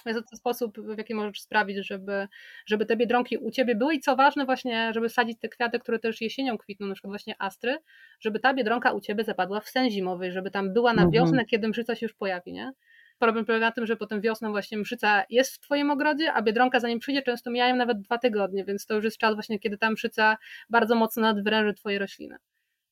[0.07, 2.29] jest to sposób, w jaki możesz sprawić, żeby,
[2.67, 5.99] żeby te biedronki u ciebie były i co ważne właśnie, żeby sadzić te kwiaty, które
[5.99, 7.77] też jesienią kwitną, na przykład właśnie astry,
[8.21, 11.11] żeby ta biedronka u ciebie zapadła w sen zimowy, żeby tam była na mhm.
[11.11, 12.73] wiosnę, kiedy mszyca się już pojawi, nie?
[13.19, 16.81] Problem polega na tym, że potem wiosną właśnie mszyca jest w twoim ogrodzie, a biedronka
[16.81, 19.91] zanim przyjdzie często mijają nawet dwa tygodnie, więc to już jest czas właśnie, kiedy ta
[19.91, 20.37] mszyca
[20.71, 22.37] bardzo mocno nadwyręży twoje rośliny.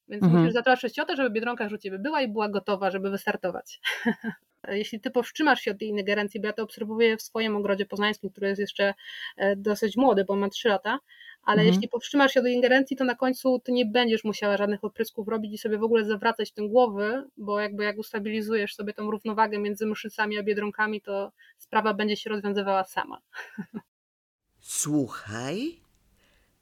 [0.09, 0.42] Więc mhm.
[0.42, 3.80] musisz zatroszczyć o to, żeby biedronka już u ciebie była i była gotowa, żeby wystartować.
[4.68, 8.30] Jeśli ty powstrzymasz się od tej ingerencji, bo ja to obserwuję w swoim ogrodzie poznańskim,
[8.30, 8.94] który jest jeszcze
[9.36, 10.98] e, dosyć młody, bo ma 3 lata,
[11.42, 11.74] ale mhm.
[11.74, 15.52] jeśli powstrzymasz się od ingerencji, to na końcu ty nie będziesz musiała żadnych odprysków robić
[15.52, 19.86] i sobie w ogóle zawracać tę głowy, bo jakby jak ustabilizujesz sobie tą równowagę między
[19.86, 23.20] mszycami a biedronkami, to sprawa będzie się rozwiązywała sama.
[24.60, 25.80] Słuchaj,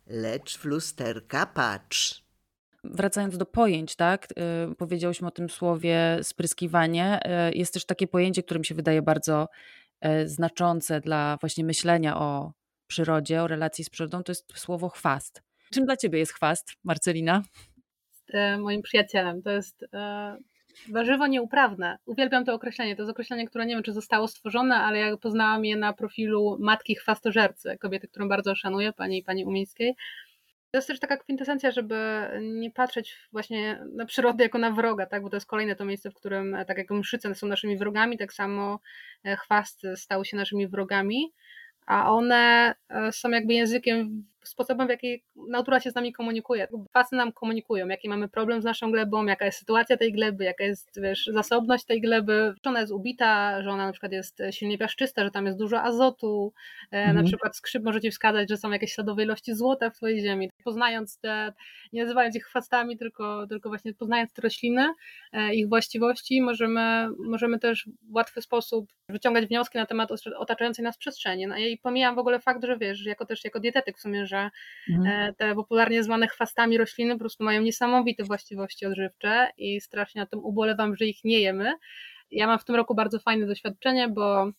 [0.06, 2.23] lecz w lusterka patrz.
[2.84, 4.28] Wracając do pojęć, tak,
[4.72, 7.20] y, powiedziałyśmy o tym słowie spryskiwanie.
[7.50, 9.48] Y, jest też takie pojęcie, które mi się wydaje bardzo
[10.06, 12.52] y, znaczące dla właśnie myślenia o
[12.86, 15.42] przyrodzie, o relacji z przyrodą, to jest słowo chwast.
[15.72, 17.42] Czym dla ciebie jest chwast, Marcelina?
[18.08, 19.42] Jest moim przyjacielem.
[19.42, 19.84] To jest
[20.88, 21.98] warzywo nieuprawne.
[22.06, 22.96] Uwielbiam to określenie.
[22.96, 26.56] To jest określenie, które nie wiem, czy zostało stworzone, ale ja poznałam je na profilu
[26.60, 29.94] matki chwastożercy, kobiety, którą bardzo szanuję, pani, pani Umińskiej.
[30.74, 31.96] To jest też taka kwintesencja, żeby
[32.40, 35.22] nie patrzeć właśnie na przyrodę jako na wroga, tak?
[35.22, 38.32] bo to jest kolejne to miejsce, w którym tak jak mszyce są naszymi wrogami, tak
[38.32, 38.80] samo
[39.24, 41.32] e, chwasty stały się naszymi wrogami,
[41.86, 46.68] a one e, są jakby językiem sposobem, w jaki natura się z nami komunikuje.
[46.92, 50.64] Fasy nam komunikują, jaki mamy problem z naszą glebą, jaka jest sytuacja tej gleby, jaka
[50.64, 54.78] jest wiesz, zasobność tej gleby, czy ona jest ubita, że ona na przykład jest silnie
[54.78, 56.52] piaszczysta, że tam jest dużo azotu,
[56.90, 57.16] mhm.
[57.16, 60.50] na przykład skrzyp może Ci wskazać, że są jakieś śladowe ilości złota w Twojej ziemi.
[60.64, 61.52] Poznając te,
[61.92, 64.88] nie nazywając ich chwastami, tylko, tylko właśnie poznając te rośliny,
[65.32, 70.98] e, ich właściwości, możemy, możemy też w łatwy sposób wyciągać wnioski na temat otaczającej nas
[70.98, 71.46] przestrzeni.
[71.46, 74.33] No i pomijam w ogóle fakt, że wiesz, jako też jako dietetyk w sumie, że
[74.34, 74.50] że
[74.94, 75.28] mhm.
[75.28, 80.26] E, te popularnie zwane chwastami rośliny po prostu mają niesamowite właściwości odżywcze i strasznie na
[80.26, 81.72] tym ubolewam, że ich nie jemy.
[82.30, 84.50] Ja mam w tym roku bardzo fajne doświadczenie, bo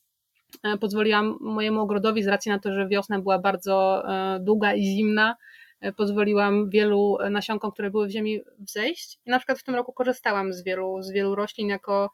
[0.64, 4.84] e, pozwoliłam mojemu ogrodowi z racji na to, że wiosna była bardzo e, długa i
[4.84, 5.36] zimna,
[5.98, 10.54] pozwoliłam wielu nasionkom, które były w ziemi wzejść i na przykład w tym roku korzystałam
[10.54, 12.10] z wielu, z wielu roślin jako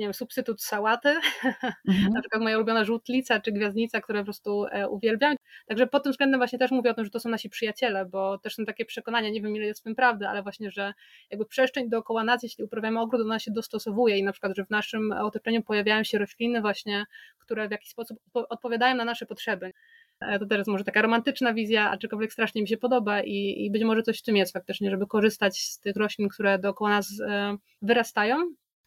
[0.00, 2.12] nie wiem, substytut sałaty, mhm.
[2.14, 5.36] na przykład moja ulubiona żółtlica czy gwiazdnica, które po prostu e, uwielbiam.
[5.66, 8.38] Także pod tym względem właśnie też mówię o tym, że to są nasi przyjaciele, bo
[8.38, 10.94] też są takie przekonania, nie wiem ile jest w tym prawdy, ale właśnie, że
[11.30, 14.70] jakby przestrzeń dookoła nas, jeśli uprawiamy ogród, ona się dostosowuje i na przykład, że w
[14.70, 17.04] naszym otoczeniu pojawiają się rośliny właśnie,
[17.38, 19.72] które w jakiś sposób odpowiadają na nasze potrzeby.
[20.20, 23.84] E, to teraz może taka romantyczna wizja, aczkolwiek strasznie mi się podoba i, i być
[23.84, 27.56] może coś w tym jest faktycznie, żeby korzystać z tych roślin, które dookoła nas e,
[27.82, 28.36] wyrastają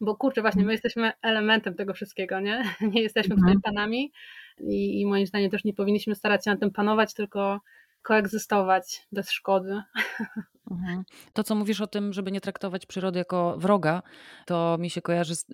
[0.00, 2.62] bo kurczę, właśnie my jesteśmy elementem tego wszystkiego, nie?
[2.94, 3.62] Nie jesteśmy tutaj mhm.
[3.62, 4.12] panami
[4.60, 7.60] i, i moim zdaniem też nie powinniśmy starać się na tym panować, tylko
[8.02, 9.82] koegzystować bez szkody.
[10.74, 11.04] Mhm.
[11.32, 14.02] To, co mówisz o tym, żeby nie traktować przyrody jako wroga,
[14.46, 15.46] to mi się kojarzy z,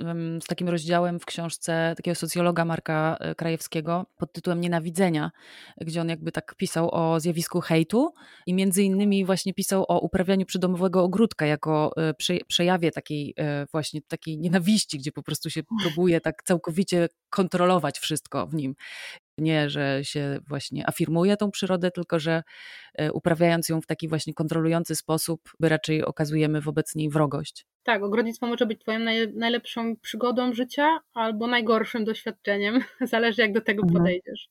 [0.43, 5.31] z, takim rozdziałem w książce takiego socjologa Marka e, Krajewskiego pod tytułem Nienawidzenia,
[5.81, 8.15] gdzie on jakby tak pisał o zjawisku hejtu
[8.47, 14.03] i między innymi właśnie pisał o uprawianiu przydomowego ogródka jako e, przejawie takiej e, właśnie
[14.03, 18.75] takiej nienawiści, gdzie po prostu się próbuje tak całkowicie kontrolować wszystko w nim.
[19.41, 22.43] Nie, że się właśnie afirmuje tą przyrodę, tylko że
[23.13, 27.67] uprawiając ją w taki właśnie kontrolujący sposób raczej okazujemy wobec niej wrogość.
[27.83, 32.81] Tak, ogrodnictwo może być Twoją naj, najlepszą przygodą życia albo najgorszym doświadczeniem.
[33.01, 33.99] Zależy, jak do tego mhm.
[33.99, 34.49] podejdziesz.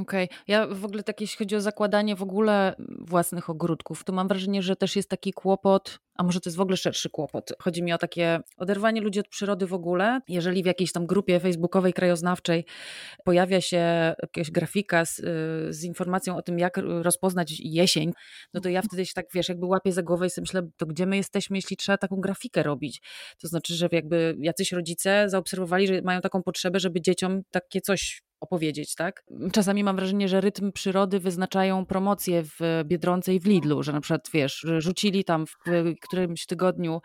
[0.00, 0.24] Okej.
[0.24, 0.38] Okay.
[0.48, 4.62] Ja w ogóle tak jeśli chodzi o zakładanie w ogóle własnych ogródków, to mam wrażenie,
[4.62, 7.52] że też jest taki kłopot, a może to jest w ogóle szerszy kłopot.
[7.58, 10.20] Chodzi mi o takie oderwanie ludzi od przyrody w ogóle.
[10.28, 12.64] Jeżeli w jakiejś tam grupie facebookowej, krajoznawczej
[13.24, 15.20] pojawia się jakaś grafika z,
[15.70, 18.12] z informacją o tym, jak rozpoznać jesień,
[18.54, 18.88] no to ja mhm.
[18.88, 21.56] wtedy się tak, wiesz, jakby łapię za głowę i sobie myślę, to gdzie my jesteśmy,
[21.56, 23.02] jeśli trzeba taką grafikę robić?
[23.40, 28.22] To znaczy, że jakby jacyś rodzice zaobserwowali, że mają taką potrzebę, żeby dzieciom takie coś
[28.42, 29.24] opowiedzieć, tak?
[29.52, 34.00] Czasami mam wrażenie, że rytm przyrody wyznaczają promocje w Biedronce i w Lidlu, że na
[34.00, 35.56] przykład, wiesz, rzucili tam w
[36.02, 37.00] którymś tygodniu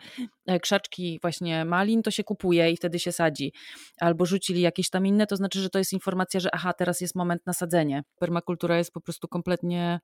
[0.46, 3.52] e, krzaczki właśnie malin, to się kupuje i wtedy się sadzi.
[4.00, 7.14] Albo rzucili jakieś tam inne, to znaczy, że to jest informacja, że aha, teraz jest
[7.14, 8.02] moment na sadzenie.
[8.18, 10.00] Permakultura jest po prostu kompletnie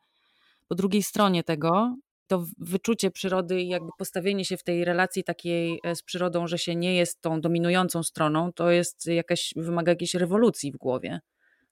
[0.68, 1.96] po drugiej stronie tego,
[2.26, 6.58] to wyczucie przyrody i jakby postawienie się w tej relacji takiej e, z przyrodą, że
[6.58, 11.20] się nie jest tą dominującą stroną, to jest jakaś, wymaga jakiejś rewolucji w głowie.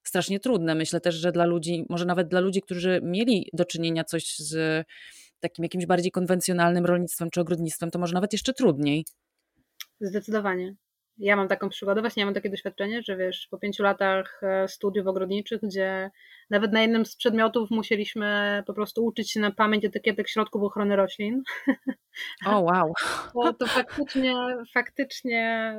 [0.02, 0.74] Strasznie trudne.
[0.74, 4.84] Myślę też, że dla ludzi, może nawet dla ludzi, którzy mieli do czynienia coś z
[5.40, 9.04] takim jakimś bardziej konwencjonalnym rolnictwem czy ogrodnictwem, to może nawet jeszcze trudniej.
[10.00, 10.74] Zdecydowanie
[11.18, 14.68] ja mam taką przygodę, właśnie ja mam takie doświadczenie, że wiesz, po pięciu latach e,
[14.68, 16.10] studiów ogrodniczych, gdzie
[16.50, 20.96] nawet na jednym z przedmiotów musieliśmy po prostu uczyć się na pamięć etykietek środków ochrony
[20.96, 21.42] roślin.
[22.46, 22.92] O, oh, wow.
[23.32, 24.34] To, to faktycznie,
[24.74, 25.76] faktycznie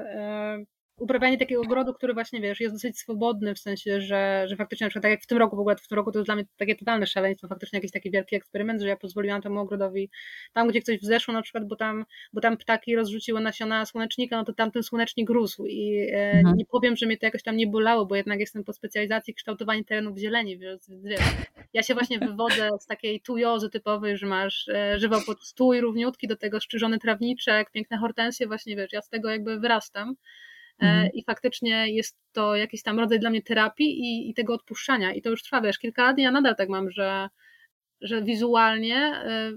[1.04, 4.90] uprawianie takiego ogrodu, który właśnie, wiesz, jest dosyć swobodny, w sensie, że, że faktycznie, na
[4.90, 6.46] przykład tak jak w tym roku, w ogóle w tym roku to jest dla mnie
[6.58, 10.10] takie totalne szaleństwo, faktycznie jakiś taki wielki eksperyment, że ja pozwoliłam temu ogrodowi,
[10.54, 14.46] tam gdzie coś wzeszło na przykład, bo tam, bo tam ptaki rozrzuciły nasiona słonecznika, no
[14.46, 16.58] to tam ten słonecznik rósł i e, mhm.
[16.58, 19.84] nie powiem, że mnie to jakoś tam nie bolało, bo jednak jestem po specjalizacji kształtowanie
[19.84, 21.22] terenów zieleni, więc wiesz,
[21.74, 26.36] ja się właśnie wywodzę z takiej tujozy typowej, że masz e, pod stój równiutki, do
[26.36, 30.16] tego szczyżony trawniczek, piękne hortensje, właśnie wiesz, ja z tego jakby wyrastam.
[30.82, 31.10] E, mhm.
[31.14, 35.14] I faktycznie jest to jakiś tam rodzaj dla mnie terapii i, i tego odpuszczania.
[35.14, 37.30] I to już trwa, wiesz, kilka lat i ja nadal tak mam, że,
[38.02, 39.52] że wizualnie e,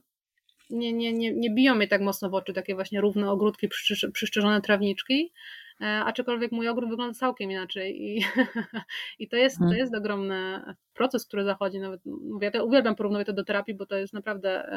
[0.71, 3.69] nie, nie, nie, nie biją mnie tak mocno w oczy takie właśnie równe ogródki,
[4.13, 5.33] przyszczerzone trawniczki,
[5.81, 8.25] e, aczkolwiek mój ogród wygląda całkiem inaczej i,
[9.19, 9.81] i to, jest, to mhm.
[9.81, 10.61] jest ogromny
[10.95, 14.71] proces, który zachodzi, nawet mówię, ja uwielbiam porównywać to do terapii, bo to jest naprawdę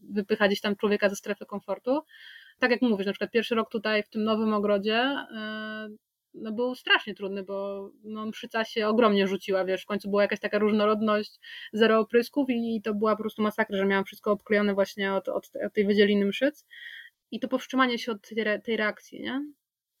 [0.00, 2.00] wypycha gdzieś tam człowieka ze strefy komfortu,
[2.58, 5.88] tak jak mówisz, na przykład pierwszy rok tutaj w tym nowym ogrodzie e,
[6.34, 10.40] no był strasznie trudny, bo no, mszyca się ogromnie rzuciła, wiesz, w końcu była jakaś
[10.40, 11.40] taka różnorodność,
[11.72, 15.50] zero oprysków i to była po prostu masakra, że miałam wszystko obklejone właśnie od, od,
[15.66, 16.66] od tej wydzieliny mszyc
[17.30, 19.44] i to powstrzymanie się od tej, tej reakcji, nie?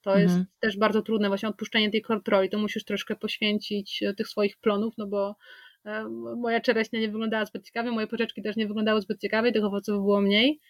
[0.02, 0.22] To mhm.
[0.22, 4.56] jest też bardzo trudne, właśnie odpuszczenie tej kontroli, to musisz troszkę poświęcić e, tych swoich
[4.56, 5.36] plonów, no bo
[5.84, 9.64] e, moja czereśnia nie wyglądała zbyt ciekawie, moje poczeczki też nie wyglądały zbyt ciekawie, tych
[9.64, 10.60] owoców było mniej,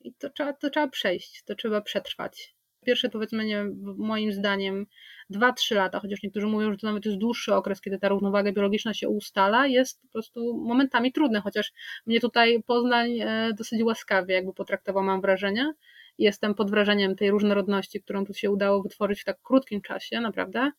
[0.00, 2.56] i to trzeba, to trzeba przejść, to trzeba przetrwać.
[2.86, 3.66] Pierwsze, powiedzmy, nie
[3.96, 4.86] moim zdaniem,
[5.30, 8.94] 2-3 lata, chociaż niektórzy mówią, że to nawet jest dłuższy okres, kiedy ta równowaga biologiczna
[8.94, 11.72] się ustala, jest po prostu momentami trudny, chociaż
[12.06, 15.72] mnie tutaj Poznań e, dosyć łaskawie jakby potraktował, mam wrażenie.
[16.18, 20.70] Jestem pod wrażeniem tej różnorodności, którą tu się udało wytworzyć w tak krótkim czasie, naprawdę.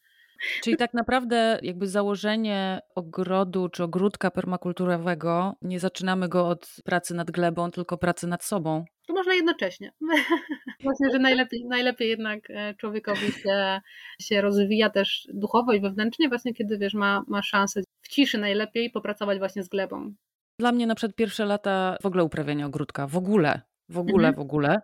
[0.63, 7.31] Czyli tak naprawdę jakby założenie ogrodu czy ogródka permakulturowego, nie zaczynamy go od pracy nad
[7.31, 8.85] glebą, tylko pracy nad sobą.
[9.07, 9.91] To można jednocześnie.
[10.83, 13.81] Właśnie, że najlepiej, najlepiej jednak e, człowiekowi się,
[14.21, 18.91] się rozwija też duchowo i wewnętrznie, właśnie kiedy wiesz, ma, ma szansę w ciszy najlepiej
[18.91, 20.13] popracować właśnie z glebą.
[20.59, 24.35] Dla mnie na przykład pierwsze lata w ogóle uprawiania ogródka, w ogóle, w ogóle, mhm.
[24.35, 24.81] w ogóle,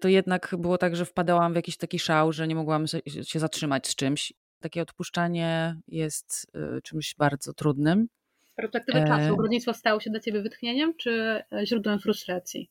[0.00, 2.84] to jednak było tak, że wpadałam w jakiś taki szał, że nie mogłam
[3.26, 8.08] się zatrzymać z czymś takie odpuszczanie jest y, czymś bardzo trudnym.
[8.52, 9.06] Z perspektywy e...
[9.06, 12.70] czasu ogrodnictwo stało się dla ciebie wytchnieniem czy e, źródłem frustracji?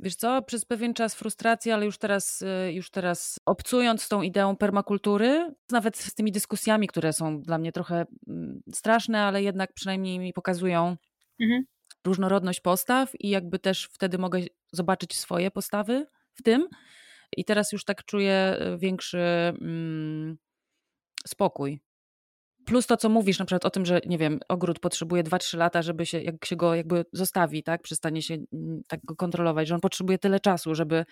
[0.00, 4.22] Wiesz co, przez pewien czas frustracji, ale już teraz, y, już teraz obcując z tą
[4.22, 9.72] ideą permakultury, nawet z tymi dyskusjami, które są dla mnie trochę mm, straszne, ale jednak
[9.72, 10.96] przynajmniej mi pokazują
[11.40, 11.64] mhm.
[12.04, 14.40] różnorodność postaw i jakby też wtedy mogę
[14.72, 16.68] zobaczyć swoje postawy w tym.
[17.36, 19.18] I teraz już tak czuję y, większy,
[19.60, 20.38] mm,
[21.26, 21.80] spokój.
[22.68, 25.82] Plus to, co mówisz na przykład o tym, że nie wiem, ogród potrzebuje 2-3 lata,
[25.82, 29.74] żeby się, jak się go jakby zostawi, tak, przestanie się mm, tak go kontrolować, że
[29.74, 31.04] on potrzebuje tyle czasu, żeby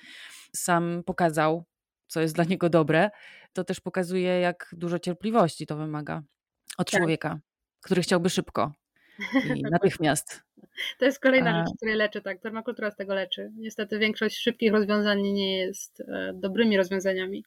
[0.56, 1.64] sam pokazał,
[2.06, 3.10] co jest dla niego dobre,
[3.52, 6.22] to też pokazuje, jak dużo cierpliwości to wymaga
[6.78, 7.00] od tak.
[7.00, 7.38] człowieka,
[7.82, 8.72] który chciałby szybko
[9.54, 10.42] i natychmiast.
[10.98, 13.50] To jest kolejna rzecz, która leczy, tak, permakultura z tego leczy.
[13.56, 17.44] Niestety większość szybkich rozwiązań nie jest e, dobrymi rozwiązaniami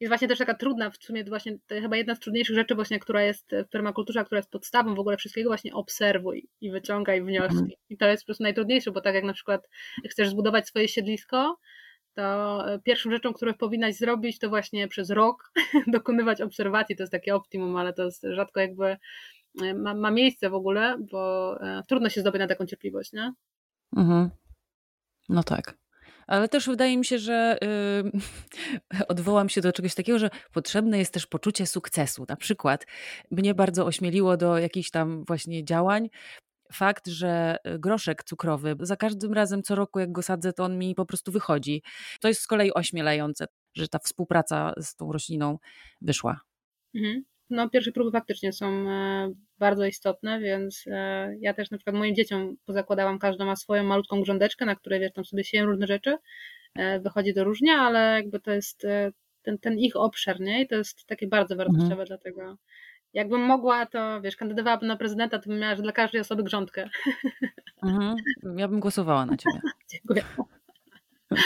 [0.00, 2.98] jest właśnie też taka trudna, w sumie właśnie to chyba jedna z trudniejszych rzeczy właśnie,
[2.98, 7.58] która jest w permakulturze, która jest podstawą w ogóle wszystkiego, właśnie obserwuj i wyciągaj wnioski.
[7.58, 7.70] Mhm.
[7.88, 9.68] I to jest po prostu najtrudniejsze, bo tak jak na przykład
[10.10, 11.58] chcesz zbudować swoje siedlisko,
[12.14, 15.52] to pierwszą rzeczą, którą powinnaś zrobić, to właśnie przez rok
[15.86, 16.96] dokonywać obserwacji.
[16.96, 18.96] To jest takie optimum, ale to jest rzadko jakby
[19.62, 23.32] e, ma, ma miejsce w ogóle, bo e, trudno się zdobyć na taką cierpliwość, nie?
[23.96, 24.30] Mhm.
[25.28, 25.78] No tak.
[26.30, 27.58] Ale też wydaje mi się, że
[28.92, 32.24] yy, odwołam się do czegoś takiego, że potrzebne jest też poczucie sukcesu.
[32.28, 32.86] Na przykład
[33.30, 36.08] mnie bardzo ośmieliło do jakichś tam właśnie działań
[36.72, 40.78] fakt, że y, groszek cukrowy, za każdym razem co roku jak go sadzę, to on
[40.78, 41.82] mi po prostu wychodzi.
[42.20, 45.58] To jest z kolei ośmielające, że ta współpraca z tą rośliną
[46.00, 46.40] wyszła.
[46.94, 47.24] Mhm.
[47.50, 52.14] No, pierwsze próby faktycznie są e, bardzo istotne, więc e, ja też na przykład moim
[52.14, 56.16] dzieciom pozakładałam, każda ma swoją malutką grządeczkę, na której wiesz, tam sobie sieją różne rzeczy,
[56.74, 58.86] e, wychodzi to różnie, ale jakby to jest
[59.42, 60.62] ten, ten ich obszar, nie?
[60.62, 62.06] I to jest takie bardzo wartościowe, mhm.
[62.06, 62.56] dlatego
[63.12, 66.88] jakbym mogła, to wiesz, kandydowałabym na prezydenta, to bym miała dla każdej osoby grządkę.
[67.82, 68.16] Mhm.
[68.56, 69.60] Ja bym głosowała na ciebie.
[69.92, 70.24] Dziękuję.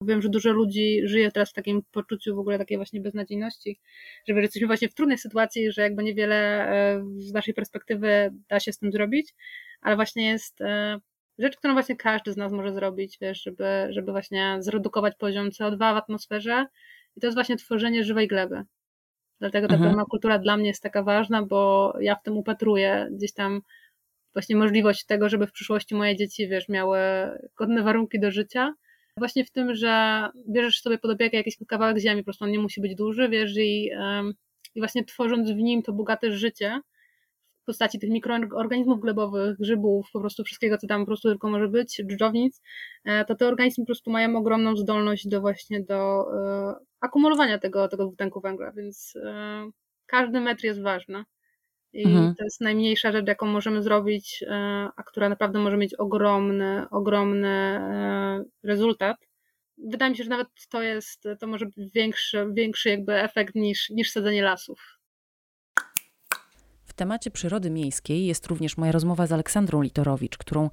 [0.00, 3.80] Wiem, że dużo ludzi żyje teraz w takim poczuciu w ogóle takiej właśnie beznadziejności,
[4.28, 8.72] że jesteśmy właśnie w trudnej sytuacji, że jakby niewiele e, z naszej perspektywy da się
[8.72, 9.34] z tym zrobić,
[9.80, 10.98] ale właśnie jest e,
[11.38, 15.78] rzecz, którą właśnie każdy z nas może zrobić, wiesz, żeby, żeby właśnie zredukować poziom CO2
[15.78, 16.66] w atmosferze
[17.16, 18.62] i to jest właśnie tworzenie żywej gleby.
[19.40, 19.90] Dlatego ta mhm.
[19.90, 23.60] permakultura dla mnie jest taka ważna, bo ja w tym upatruję gdzieś tam
[24.32, 26.98] właśnie możliwość tego, żeby w przyszłości moje dzieci, wiesz, miały
[27.56, 28.74] godne warunki do życia,
[29.18, 32.58] właśnie w tym, że bierzesz sobie pod opiekę jakiś kawałek ziemi, po prostu on nie
[32.58, 33.90] musi być duży, wiesz, i,
[34.74, 36.80] i właśnie tworząc w nim to bogate życie,
[37.62, 41.68] w postaci tych mikroorganizmów glebowych, grzybów, po prostu wszystkiego, co tam po prostu tylko może
[41.68, 42.62] być, dżdżownic,
[43.04, 47.88] e, to te organizmy po prostu mają ogromną zdolność do właśnie do e, akumulowania tego,
[47.88, 49.70] tego dwutlenku węgla, więc e,
[50.06, 51.24] każdy metr jest ważny.
[51.98, 52.34] I mhm.
[52.34, 54.54] to jest najmniejsza rzecz, jaką możemy zrobić, e,
[54.96, 59.16] a która naprawdę może mieć ogromny, ogromny e, rezultat.
[59.78, 63.90] Wydaje mi się, że nawet to jest, to może być większy, większy jakby efekt niż,
[63.90, 64.98] niż sadzenie lasów.
[66.84, 70.70] W temacie przyrody miejskiej jest również moja rozmowa z Aleksandrą Litorowicz, którą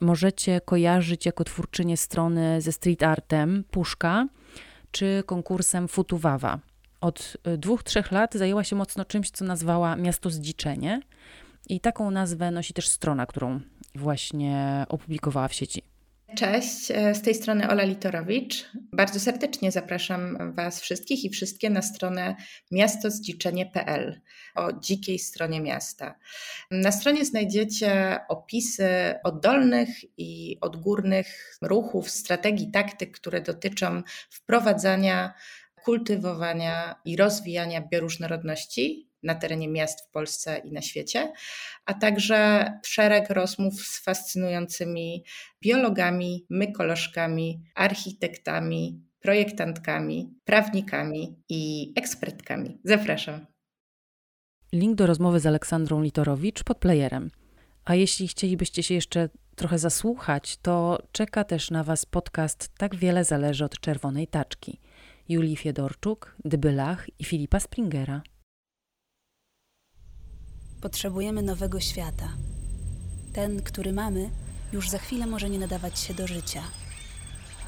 [0.00, 4.28] możecie kojarzyć jako twórczynię strony ze street artem Puszka
[4.90, 6.58] czy konkursem Futuwawa
[7.00, 11.00] od y, dwóch, trzech lat zajęła się mocno czymś, co nazwała Miasto Zdziczenie.
[11.68, 13.60] I taką nazwę nosi też strona, którą
[13.94, 15.82] właśnie opublikowała w sieci.
[16.36, 18.70] Cześć, e, z tej strony Ola Litorowicz.
[18.92, 22.36] Bardzo serdecznie zapraszam Was wszystkich i wszystkie na stronę
[22.70, 24.20] miastozdziczenie.pl
[24.54, 26.14] o dzikiej stronie miasta.
[26.70, 28.88] Na stronie znajdziecie opisy
[29.24, 29.88] oddolnych
[30.18, 35.34] i odgórnych ruchów, strategii, taktyk, które dotyczą wprowadzania
[35.84, 41.32] kultywowania i rozwijania bioróżnorodności na terenie miast w Polsce i na świecie,
[41.84, 45.24] a także szereg rozmów z fascynującymi
[45.62, 52.78] biologami, mykolożkami, architektami, projektantkami, prawnikami i ekspertkami.
[52.84, 53.46] Zapraszam.
[54.72, 57.30] Link do rozmowy z Aleksandrą Litorowicz pod playerem.
[57.84, 63.24] A jeśli chcielibyście się jeszcze trochę zasłuchać, to czeka też na Was podcast Tak wiele
[63.24, 64.78] zależy od czerwonej taczki–
[65.30, 68.22] Julii Fiedorczuk, Dybylach i Filipa Springera.
[70.80, 72.28] Potrzebujemy nowego świata.
[73.32, 74.30] Ten, który mamy,
[74.72, 76.62] już za chwilę może nie nadawać się do życia.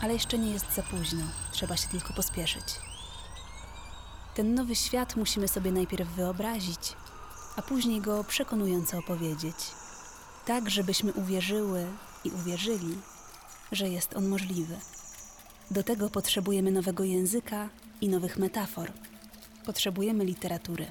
[0.00, 2.64] Ale jeszcze nie jest za późno, trzeba się tylko pospieszyć.
[4.34, 6.92] Ten nowy świat musimy sobie najpierw wyobrazić,
[7.56, 9.56] a później go przekonująco opowiedzieć.
[10.46, 11.86] Tak, żebyśmy uwierzyły
[12.24, 12.98] i uwierzyli,
[13.72, 14.76] że jest on możliwy.
[15.72, 17.68] Do tego potrzebujemy nowego języka
[18.00, 18.92] i nowych metafor.
[19.66, 20.86] Potrzebujemy literatury.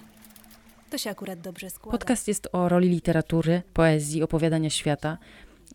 [0.90, 1.98] To się akurat dobrze składa.
[1.98, 5.18] Podcast jest o roli literatury, poezji, opowiadania świata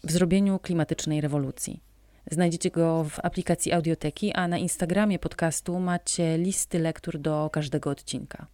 [0.04, 1.80] w zrobieniu klimatycznej rewolucji.
[2.30, 8.46] Znajdziecie go w aplikacji Audioteki, a na Instagramie podcastu macie listy lektur do każdego odcinka.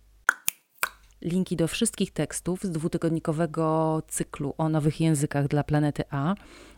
[1.23, 6.35] Linki do wszystkich tekstów z dwutygodnikowego cyklu o nowych językach dla planety A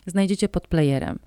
[0.07, 1.19] znajdziecie pod playerem.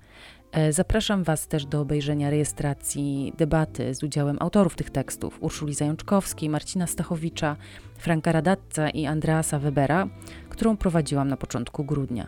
[0.52, 6.48] E, zapraszam Was też do obejrzenia rejestracji debaty z udziałem autorów tych tekstów Urszuli Zajączkowskiej,
[6.48, 7.56] Marcina Stachowicza,
[7.98, 10.08] Franka Radatca i Andreasa Webera,
[10.48, 12.26] którą prowadziłam na początku grudnia.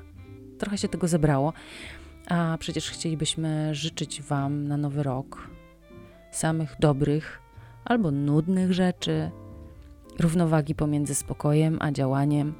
[0.58, 1.52] Trochę się tego zebrało,
[2.28, 5.48] a przecież chcielibyśmy życzyć Wam na nowy rok
[6.30, 7.40] samych dobrych
[7.84, 9.30] albo nudnych rzeczy,
[10.18, 12.54] równowagi pomiędzy spokojem a działaniem,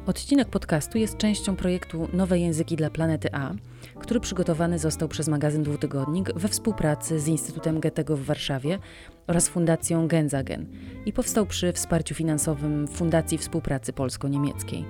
[0.07, 3.55] Odcinek podcastu jest częścią projektu Nowe Języki dla Planety A,
[4.01, 8.79] który przygotowany został przez magazyn Dwutygodnik we współpracy z Instytutem Goethego w Warszawie
[9.27, 10.67] oraz Fundacją Genzagen
[11.07, 14.85] i powstał przy wsparciu finansowym Fundacji Współpracy Polsko-Niemieckiej.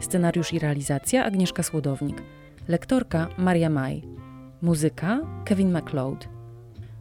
[0.00, 2.22] Scenariusz i realizacja Agnieszka Słodownik,
[2.68, 4.02] lektorka Maria Maj,
[4.62, 6.28] muzyka Kevin MacLeod.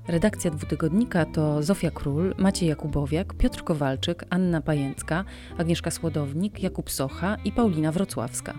[0.07, 5.23] Redakcja dwutygodnika to Zofia Król, Maciej Jakubowiak, Piotr Kowalczyk, Anna Pajęcka,
[5.57, 8.53] Agnieszka Słodownik, Jakub Socha i Paulina Wrocławska.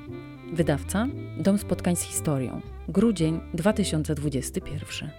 [0.53, 2.61] Wydawca Dom Spotkań z Historią.
[2.89, 5.11] Grudzień 2021.